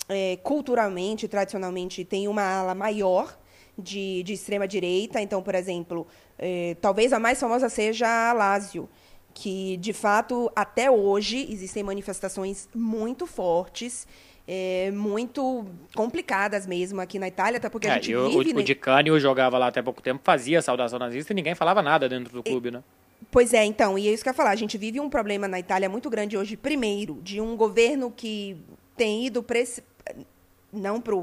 [0.09, 3.37] é, culturalmente, tradicionalmente, tem uma ala maior
[3.77, 5.21] de, de extrema-direita.
[5.21, 6.07] Então, por exemplo,
[6.37, 8.89] é, talvez a mais famosa seja a Lazio,
[9.33, 14.07] que, de fato, até hoje existem manifestações muito fortes,
[14.47, 18.53] é, muito complicadas mesmo aqui na Itália, até porque é, a gente o, vive...
[18.53, 21.81] O, o Di Canio jogava lá até pouco tempo, fazia saudação nazista e ninguém falava
[21.83, 22.81] nada dentro do clube, né?
[23.29, 24.51] Pois é, então, e é isso que eu ia falar.
[24.51, 28.57] A gente vive um problema na Itália muito grande hoje, primeiro, de um governo que
[28.95, 29.83] tem ido para esse...
[30.71, 31.15] Não para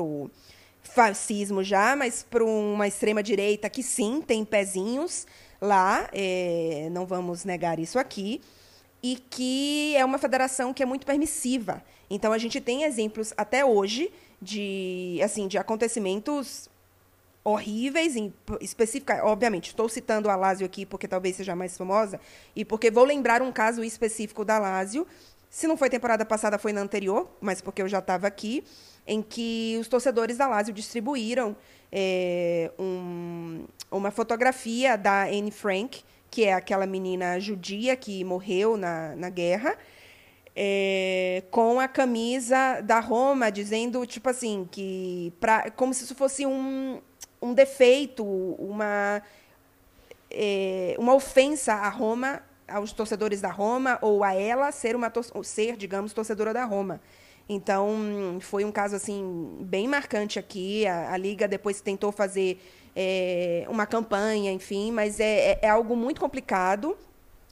[0.00, 0.30] o
[0.82, 5.26] fascismo já, mas para uma extrema-direita que sim, tem pezinhos
[5.60, 8.40] lá, é, não vamos negar isso aqui,
[9.02, 11.82] e que é uma federação que é muito permissiva.
[12.08, 14.10] Então a gente tem exemplos até hoje
[14.40, 16.69] de assim de acontecimentos
[17.42, 22.20] horríveis, em, específica, obviamente, estou citando a Lazio aqui porque talvez seja mais famosa
[22.54, 25.06] e porque vou lembrar um caso específico da Lazio.
[25.48, 28.62] Se não foi temporada passada, foi na anterior, mas porque eu já estava aqui,
[29.06, 31.56] em que os torcedores da Lazio distribuíram
[31.90, 39.16] é, um, uma fotografia da Anne Frank, que é aquela menina judia que morreu na,
[39.16, 39.76] na guerra,
[40.54, 46.46] é, com a camisa da Roma, dizendo, tipo assim, que pra, como se isso fosse
[46.46, 47.00] um,
[47.40, 49.22] um defeito, uma,
[50.30, 55.12] é, uma ofensa à Roma, aos torcedores da Roma, ou a ela ser, uma,
[55.42, 57.00] ser digamos, torcedora da Roma.
[57.48, 60.86] Então, foi um caso assim bem marcante aqui.
[60.86, 62.60] A, a Liga depois tentou fazer
[62.94, 66.96] é, uma campanha, enfim, mas é, é, é algo muito complicado.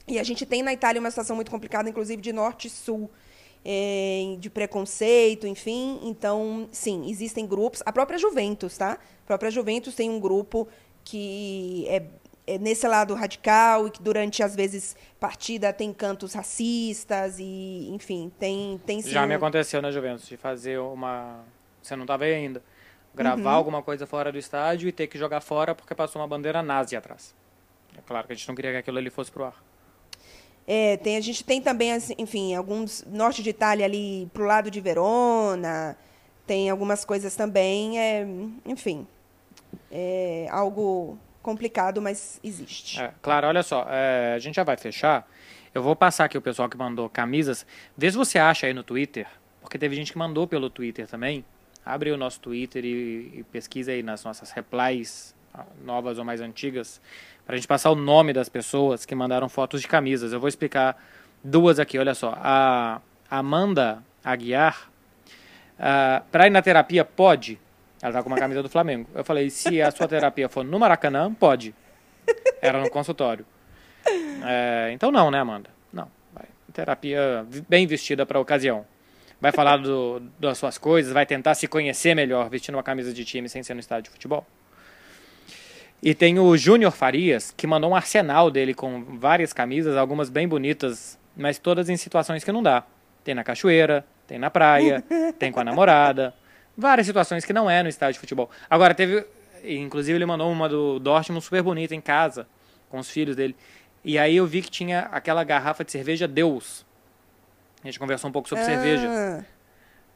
[0.07, 3.11] E a gente tem na Itália uma situação muito complicada, inclusive de norte e sul,
[3.65, 5.99] é, de preconceito, enfim.
[6.03, 7.81] Então, sim, existem grupos.
[7.85, 8.93] A própria Juventus, tá?
[8.93, 10.67] A própria Juventus tem um grupo
[11.03, 12.03] que é,
[12.47, 18.31] é nesse lado radical e que durante, às vezes, partida tem cantos racistas e, enfim,
[18.39, 19.09] tem, tem sim.
[19.09, 21.43] Já me aconteceu na Juventus de fazer uma.
[21.81, 22.63] Você não estava aí ainda.
[23.15, 23.57] Gravar Uhum.
[23.57, 26.95] alguma coisa fora do estádio e ter que jogar fora porque passou uma bandeira nazi
[26.95, 27.33] atrás.
[27.97, 29.63] É claro que a gente não queria que aquilo ali fosse pro ar.
[30.71, 34.69] É, tem, a gente tem também, assim, enfim, alguns norte de Itália ali pro lado
[34.69, 35.97] de Verona,
[36.45, 38.23] tem algumas coisas também, é,
[38.63, 39.07] enfim,
[39.91, 43.01] é algo complicado, mas existe.
[43.01, 45.27] É, claro, olha só, é, a gente já vai fechar.
[45.73, 47.65] Eu vou passar aqui o pessoal que mandou camisas.
[47.97, 49.25] Vê se você acha aí no Twitter,
[49.61, 51.43] porque teve gente que mandou pelo Twitter também.
[51.83, 55.33] Abre o nosso Twitter e, e pesquisa aí nas nossas replies,
[55.83, 57.01] novas ou mais antigas,
[57.49, 60.31] para a gente passar o nome das pessoas que mandaram fotos de camisas.
[60.31, 60.95] Eu vou explicar
[61.43, 62.37] duas aqui, olha só.
[62.39, 64.87] A Amanda Aguiar,
[66.31, 67.59] para ir na terapia, pode?
[68.03, 69.09] Ela tá com uma camisa do Flamengo.
[69.15, 71.73] Eu falei, se a sua terapia for no Maracanã, pode.
[72.61, 73.43] Era no consultório.
[74.45, 75.71] É, então não, né, Amanda?
[75.91, 76.07] Não.
[76.31, 76.45] Vai.
[76.71, 78.85] Terapia bem vestida para a ocasião.
[79.41, 83.25] Vai falar do- das suas coisas, vai tentar se conhecer melhor vestindo uma camisa de
[83.25, 84.45] time sem ser no estádio de futebol.
[86.01, 90.47] E tem o Júnior Farias, que mandou um arsenal dele com várias camisas, algumas bem
[90.47, 92.83] bonitas, mas todas em situações que não dá.
[93.23, 95.03] Tem na cachoeira, tem na praia,
[95.37, 96.33] tem com a namorada.
[96.77, 98.49] Várias situações que não é no estádio de futebol.
[98.69, 99.25] Agora, teve.
[99.61, 102.47] Inclusive, ele mandou uma do Dortmund super bonita em casa,
[102.87, 103.55] com os filhos dele.
[104.05, 106.85] E aí eu vi que tinha aquela garrafa de cerveja Deus.
[107.83, 109.07] A gente conversou um pouco sobre cerveja.
[109.09, 109.43] Ah,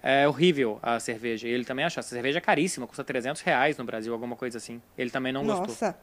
[0.06, 1.48] É horrível a cerveja.
[1.48, 2.02] E ele também achou.
[2.02, 4.82] A cerveja é caríssima, custa 300 reais no Brasil, alguma coisa assim.
[4.98, 5.68] Ele também não gostou.
[5.68, 5.98] Nossa,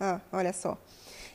[0.00, 0.76] ah, olha só.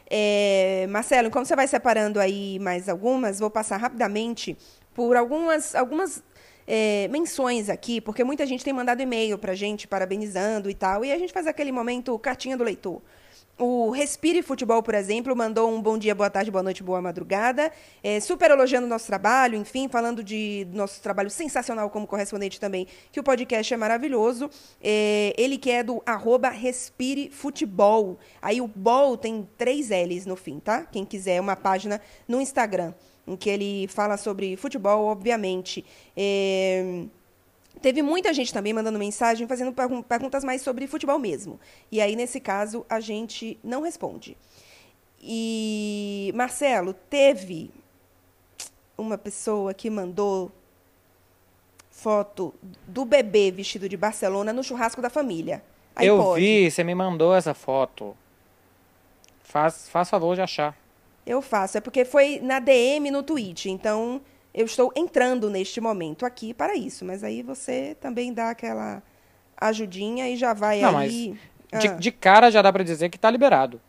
[0.10, 4.58] É, Marcelo, enquanto você vai separando aí mais algumas, vou passar rapidamente
[4.94, 6.22] por algumas, algumas
[6.68, 11.12] é, menções aqui, porque muita gente tem mandado e-mail pra gente parabenizando e tal, e
[11.12, 13.02] a gente faz aquele momento cartinha do leitor.
[13.62, 17.70] O Respire Futebol, por exemplo, mandou um bom dia, boa tarde, boa noite, boa madrugada.
[18.02, 22.88] É, super elogiando o nosso trabalho, enfim, falando de nosso trabalho sensacional como correspondente também,
[23.12, 24.50] que o podcast é maravilhoso.
[24.82, 28.18] É, ele que é do arroba Respire Futebol.
[28.42, 30.86] Aí o bol tem três L's no fim, tá?
[30.86, 32.00] Quem quiser uma página
[32.30, 32.94] no Instagram,
[33.28, 35.84] em que ele fala sobre futebol, obviamente.
[36.16, 37.04] É,
[37.82, 41.60] Teve muita gente também mandando mensagem, fazendo pergun- perguntas mais sobre futebol mesmo.
[41.92, 44.36] E aí, nesse caso, a gente não responde.
[45.22, 47.72] E, Marcelo, teve
[48.98, 50.52] uma pessoa que mandou
[51.90, 52.54] foto
[52.88, 55.64] do bebê vestido de Barcelona no churrasco da família.
[55.96, 56.42] Aí eu pode.
[56.42, 58.16] vi, você me mandou essa foto.
[59.44, 60.78] Faz, faz favor de achar.
[61.26, 61.78] Eu faço.
[61.78, 63.70] É porque foi na DM no tweet.
[63.70, 64.22] Então,
[64.54, 67.06] eu estou entrando neste momento aqui para isso.
[67.06, 69.02] Mas aí você também dá aquela
[69.58, 71.38] ajudinha e já vai Não, aí.
[71.80, 71.94] De, Ah.
[71.94, 73.80] de cara já dá pra dizer que tá liberado.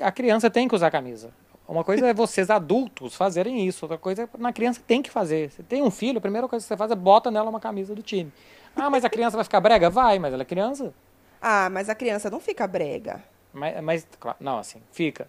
[0.00, 1.30] A criança tem que usar camisa.
[1.66, 5.50] Uma coisa é vocês adultos fazerem isso, outra coisa é na criança tem que fazer.
[5.50, 7.94] Você tem um filho, a primeira coisa que você faz é bota nela uma camisa
[7.94, 8.32] do time.
[8.74, 9.90] Ah, mas a criança vai ficar brega?
[9.90, 10.94] Vai, mas ela é criança.
[11.42, 13.22] Ah, mas a criança não fica brega.
[13.52, 15.28] Mas, mas claro, não, assim, fica.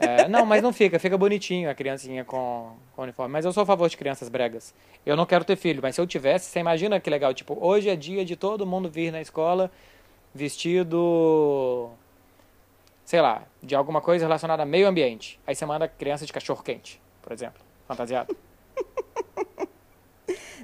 [0.00, 3.32] É, não, mas não fica, fica bonitinho a criancinha com, com uniforme.
[3.32, 4.74] Mas eu sou a favor de crianças bregas.
[5.04, 7.32] Eu não quero ter filho, mas se eu tivesse, você imagina que legal.
[7.32, 9.70] Tipo, hoje é dia de todo mundo vir na escola
[10.34, 11.90] vestido,
[13.04, 15.40] sei lá, de alguma coisa relacionada a meio ambiente.
[15.46, 18.36] Aí você manda criança de cachorro quente, por exemplo, fantasiado.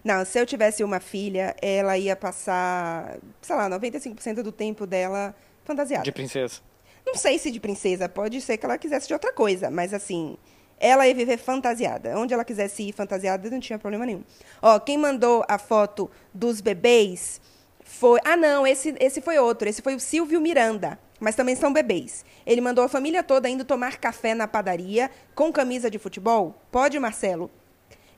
[0.04, 5.34] Não, se eu tivesse uma filha, ela ia passar, sei lá, 95% do tempo dela
[5.64, 6.02] fantasiada.
[6.02, 6.60] De princesa.
[7.07, 10.36] Não sei se de princesa, pode ser que ela quisesse de outra coisa, mas assim,
[10.78, 12.18] ela ia viver fantasiada.
[12.18, 14.24] Onde ela quisesse ir fantasiada, não tinha problema nenhum.
[14.61, 17.40] Ó, quem mandou a foto dos bebês
[17.84, 18.18] foi.
[18.24, 19.68] Ah, não, esse, esse foi outro.
[19.68, 20.98] Esse foi o Silvio Miranda.
[21.20, 22.24] Mas também são bebês.
[22.44, 26.53] Ele mandou a família toda indo tomar café na padaria com camisa de futebol.
[26.72, 27.48] Pode, Marcelo?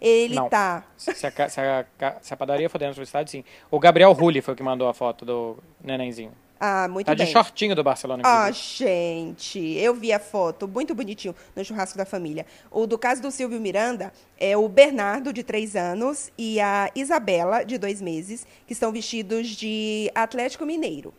[0.00, 0.48] Ele Não.
[0.48, 0.84] tá.
[0.96, 1.26] Se a, se
[1.60, 1.86] a
[2.20, 3.44] se a padaria for dentro do estádio, sim.
[3.70, 6.32] O Gabriel Rulli foi o que mandou a foto do nenenzinho.
[6.58, 7.26] Ah, muito Tá bem.
[7.26, 8.88] de shortinho do Barcelona, Ah, inclusive.
[8.90, 12.46] gente, eu vi a foto, muito bonitinho, no churrasco da família.
[12.70, 17.64] O do caso do Silvio Miranda é o Bernardo, de três anos, e a Isabela,
[17.64, 21.12] de dois meses, que estão vestidos de Atlético Mineiro.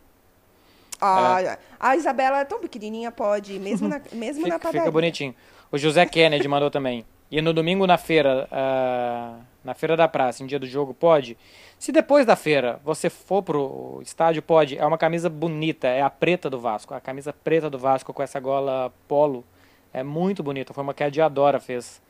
[1.00, 4.80] Ah, A Isabela é tão pequenininha, pode, ir, mesmo na, mesmo na Fica, padaria.
[4.80, 5.34] fica bonitinho.
[5.70, 7.04] O José Kennedy mandou também.
[7.30, 11.36] E no domingo na feira, ah, na feira da praça, em dia do jogo, pode.
[11.78, 14.78] Se depois da feira você for pro estádio, pode.
[14.78, 16.94] É uma camisa bonita, é a preta do Vasco.
[16.94, 19.44] A camisa preta do Vasco com essa gola polo
[19.92, 20.72] É muito bonita.
[20.72, 22.00] Foi uma que a Diadora fez.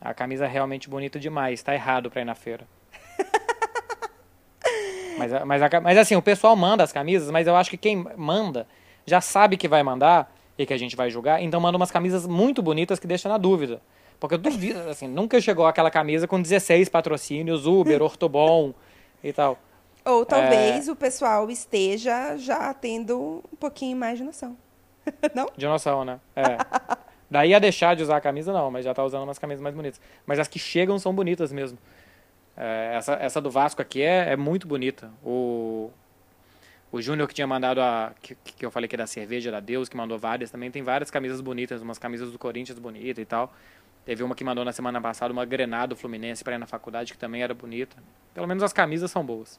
[0.00, 1.62] A camisa é realmente bonita demais.
[1.62, 2.66] Tá errado pra ir na feira.
[5.16, 8.66] mas, mas, mas assim, o pessoal manda as camisas, mas eu acho que quem manda
[9.06, 12.26] já sabe que vai mandar e que a gente vai julgar, então manda umas camisas
[12.26, 13.80] muito bonitas que deixa na dúvida.
[14.18, 18.72] Porque eu duvido, assim, nunca chegou aquela camisa com 16 patrocínios, Uber, Ortobon
[19.22, 19.58] e tal.
[20.04, 20.92] Ou talvez é...
[20.92, 24.56] o pessoal esteja já tendo um pouquinho mais de noção.
[25.34, 25.48] não?
[25.56, 26.20] De noção, né?
[26.36, 26.58] É.
[27.30, 29.74] Daí a deixar de usar a camisa, não, mas já tá usando umas camisas mais
[29.74, 30.00] bonitas.
[30.26, 31.78] Mas as que chegam são bonitas mesmo.
[32.56, 35.10] É, essa, essa do Vasco aqui é, é muito bonita.
[35.24, 35.90] O,
[36.92, 38.12] o Júnior que tinha mandado a.
[38.22, 40.70] Que, que eu falei que era da cerveja da Deus, que mandou várias também.
[40.70, 43.52] Tem várias camisas bonitas, umas camisas do Corinthians bonitas e tal.
[44.04, 47.18] Teve uma que mandou na semana passada, uma Grenado Fluminense para ir na faculdade, que
[47.18, 47.96] também era bonita.
[48.34, 49.58] Pelo menos as camisas são boas.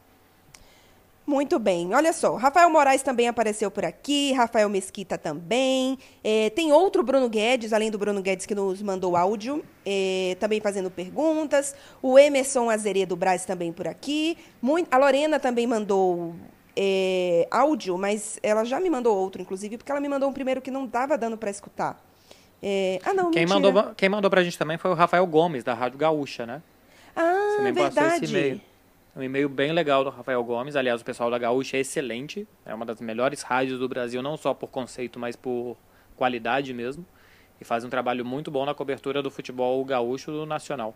[1.27, 5.97] Muito bem, olha só, Rafael Moraes também apareceu por aqui, Rafael Mesquita também.
[6.23, 10.61] É, tem outro Bruno Guedes, além do Bruno Guedes que nos mandou áudio, é, também
[10.61, 11.75] fazendo perguntas.
[11.99, 14.37] O Emerson Azeredo Braz também por aqui.
[14.61, 16.35] Muito, a Lorena também mandou
[16.77, 20.61] é, áudio, mas ela já me mandou outro, inclusive, porque ela me mandou um primeiro
[20.61, 21.99] que não estava dando para escutar.
[22.61, 23.59] É, ah, não, quem mentira.
[23.59, 26.61] mandou Quem mandou pra gente também foi o Rafael Gomes, da Rádio Gaúcha, né?
[27.15, 28.61] Ah, Você verdade.
[29.15, 30.75] Um e-mail bem legal do Rafael Gomes.
[30.75, 32.45] Aliás, o pessoal da Gaúcha é excelente.
[32.65, 35.77] É uma das melhores rádios do Brasil, não só por conceito, mas por
[36.17, 37.05] qualidade mesmo.
[37.59, 40.93] E faz um trabalho muito bom na cobertura do futebol gaúcho do nacional.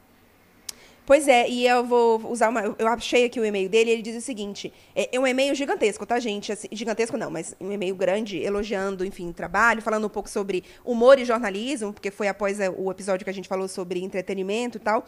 [1.09, 2.75] Pois é, e eu vou usar uma.
[2.77, 6.05] Eu achei aqui o e-mail dele, ele diz o seguinte: é, é um e-mail gigantesco,
[6.05, 6.51] tá, gente?
[6.51, 11.17] Assim, gigantesco não, mas um e-mail grande, elogiando, enfim, trabalho, falando um pouco sobre humor
[11.17, 14.79] e jornalismo, porque foi após é, o episódio que a gente falou sobre entretenimento e
[14.79, 15.03] tal.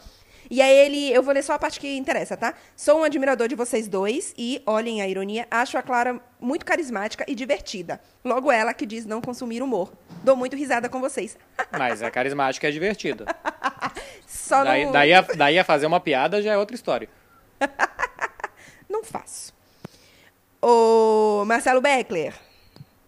[0.52, 2.52] E aí ele, eu vou ler só a parte que interessa, tá?
[2.76, 7.24] Sou um admirador de vocês dois e, olhem a ironia, acho a Clara muito carismática
[7.26, 7.98] e divertida.
[8.22, 9.90] Logo ela que diz não consumir humor.
[10.22, 11.38] Dou muito risada com vocês.
[11.72, 13.24] Mas é carismática e é divertida.
[14.28, 14.92] só daí, no...
[14.92, 17.08] daí, a, daí a fazer uma piada já é outra história.
[18.90, 19.54] não faço.
[20.60, 22.34] Ô, Marcelo Beckler.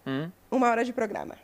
[0.03, 0.31] Hum?
[0.49, 1.35] Uma hora de programa.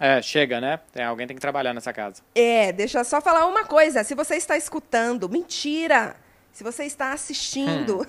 [0.00, 0.80] É, chega, né?
[0.92, 2.22] Tem, alguém tem que trabalhar nessa casa.
[2.34, 4.02] É, deixa eu só falar uma coisa.
[4.02, 6.16] Se você está escutando, mentira!
[6.52, 8.04] Se você está assistindo hum.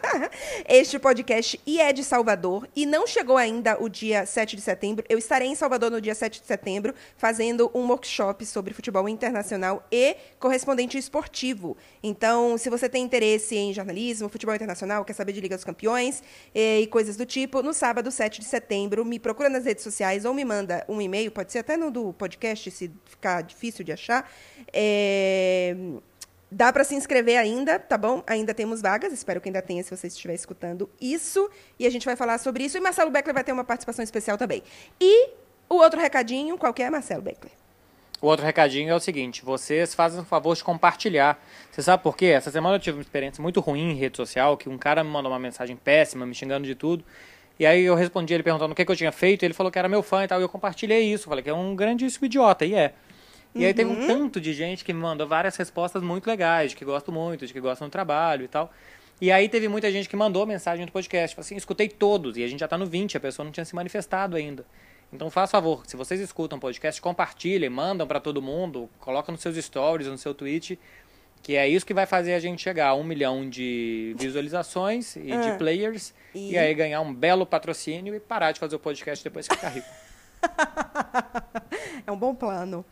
[0.68, 5.04] este podcast e é de Salvador e não chegou ainda o dia 7 de setembro,
[5.08, 9.86] eu estarei em Salvador no dia 7 de setembro fazendo um workshop sobre futebol internacional
[9.90, 11.76] e correspondente esportivo.
[12.02, 16.22] Então, se você tem interesse em jornalismo, futebol internacional, quer saber de Liga dos Campeões
[16.54, 20.24] e, e coisas do tipo, no sábado 7 de setembro, me procura nas redes sociais
[20.24, 23.92] ou me manda um e-mail, pode ser até no do podcast, se ficar difícil de
[23.92, 24.30] achar.
[24.72, 25.74] É
[26.52, 28.24] Dá para se inscrever ainda, tá bom?
[28.26, 31.48] Ainda temos vagas, espero que ainda tenha se você estiver escutando isso.
[31.78, 32.76] E a gente vai falar sobre isso.
[32.76, 34.62] E Marcelo Beckler vai ter uma participação especial também.
[35.00, 35.30] E
[35.68, 37.52] o outro recadinho, qual que é, Marcelo Beckler?
[38.20, 41.40] O outro recadinho é o seguinte: vocês fazem o favor de compartilhar.
[41.70, 42.26] Você sabe por quê?
[42.26, 45.10] Essa semana eu tive uma experiência muito ruim em rede social, que um cara me
[45.10, 47.04] mandou uma mensagem péssima, me xingando de tudo.
[47.58, 49.78] E aí eu respondi ele perguntando o que, que eu tinha feito, ele falou que
[49.78, 51.28] era meu fã e tal, e eu compartilhei isso.
[51.28, 52.94] Falei que é um grandíssimo idiota, e é.
[53.54, 54.06] E aí teve um uhum.
[54.06, 57.52] tanto de gente que me mandou várias respostas muito legais, de que gosto muito, de
[57.52, 58.72] que gostam do trabalho e tal.
[59.20, 62.48] E aí teve muita gente que mandou mensagem no podcast, assim, escutei todos, e a
[62.48, 64.64] gente já tá no 20, a pessoa não tinha se manifestado ainda.
[65.12, 69.42] Então faz favor, se vocês escutam o podcast, compartilhem, mandam para todo mundo, coloca nos
[69.42, 70.78] seus stories, no seu tweet,
[71.42, 75.22] que é isso que vai fazer a gente chegar a um milhão de visualizações e
[75.22, 76.52] de ah, players, e...
[76.52, 79.70] e aí ganhar um belo patrocínio e parar de fazer o podcast depois que ficar
[79.70, 79.88] rico.
[82.06, 82.84] é um bom plano.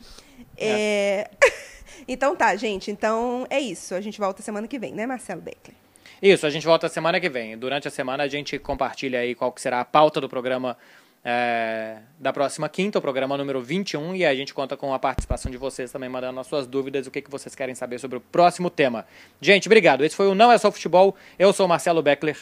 [0.56, 1.28] É.
[1.30, 1.30] É...
[2.06, 2.90] então tá, gente.
[2.90, 3.94] Então é isso.
[3.94, 5.76] A gente volta semana que vem, né, Marcelo Beckler?
[6.20, 7.56] Isso, a gente volta semana que vem.
[7.56, 10.76] Durante a semana a gente compartilha aí qual que será a pauta do programa
[11.24, 15.50] é, da próxima quinta, o programa número 21, e a gente conta com a participação
[15.50, 18.20] de vocês também, mandando as suas dúvidas, o que, que vocês querem saber sobre o
[18.20, 19.06] próximo tema.
[19.40, 20.04] Gente, obrigado.
[20.04, 21.14] Esse foi o Não É Só Futebol.
[21.38, 22.38] Eu sou o Marcelo Beckler.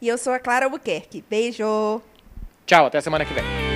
[0.00, 1.24] E eu sou a Clara Albuquerque.
[1.28, 2.00] Beijo.
[2.66, 3.75] Tchau, até semana que vem.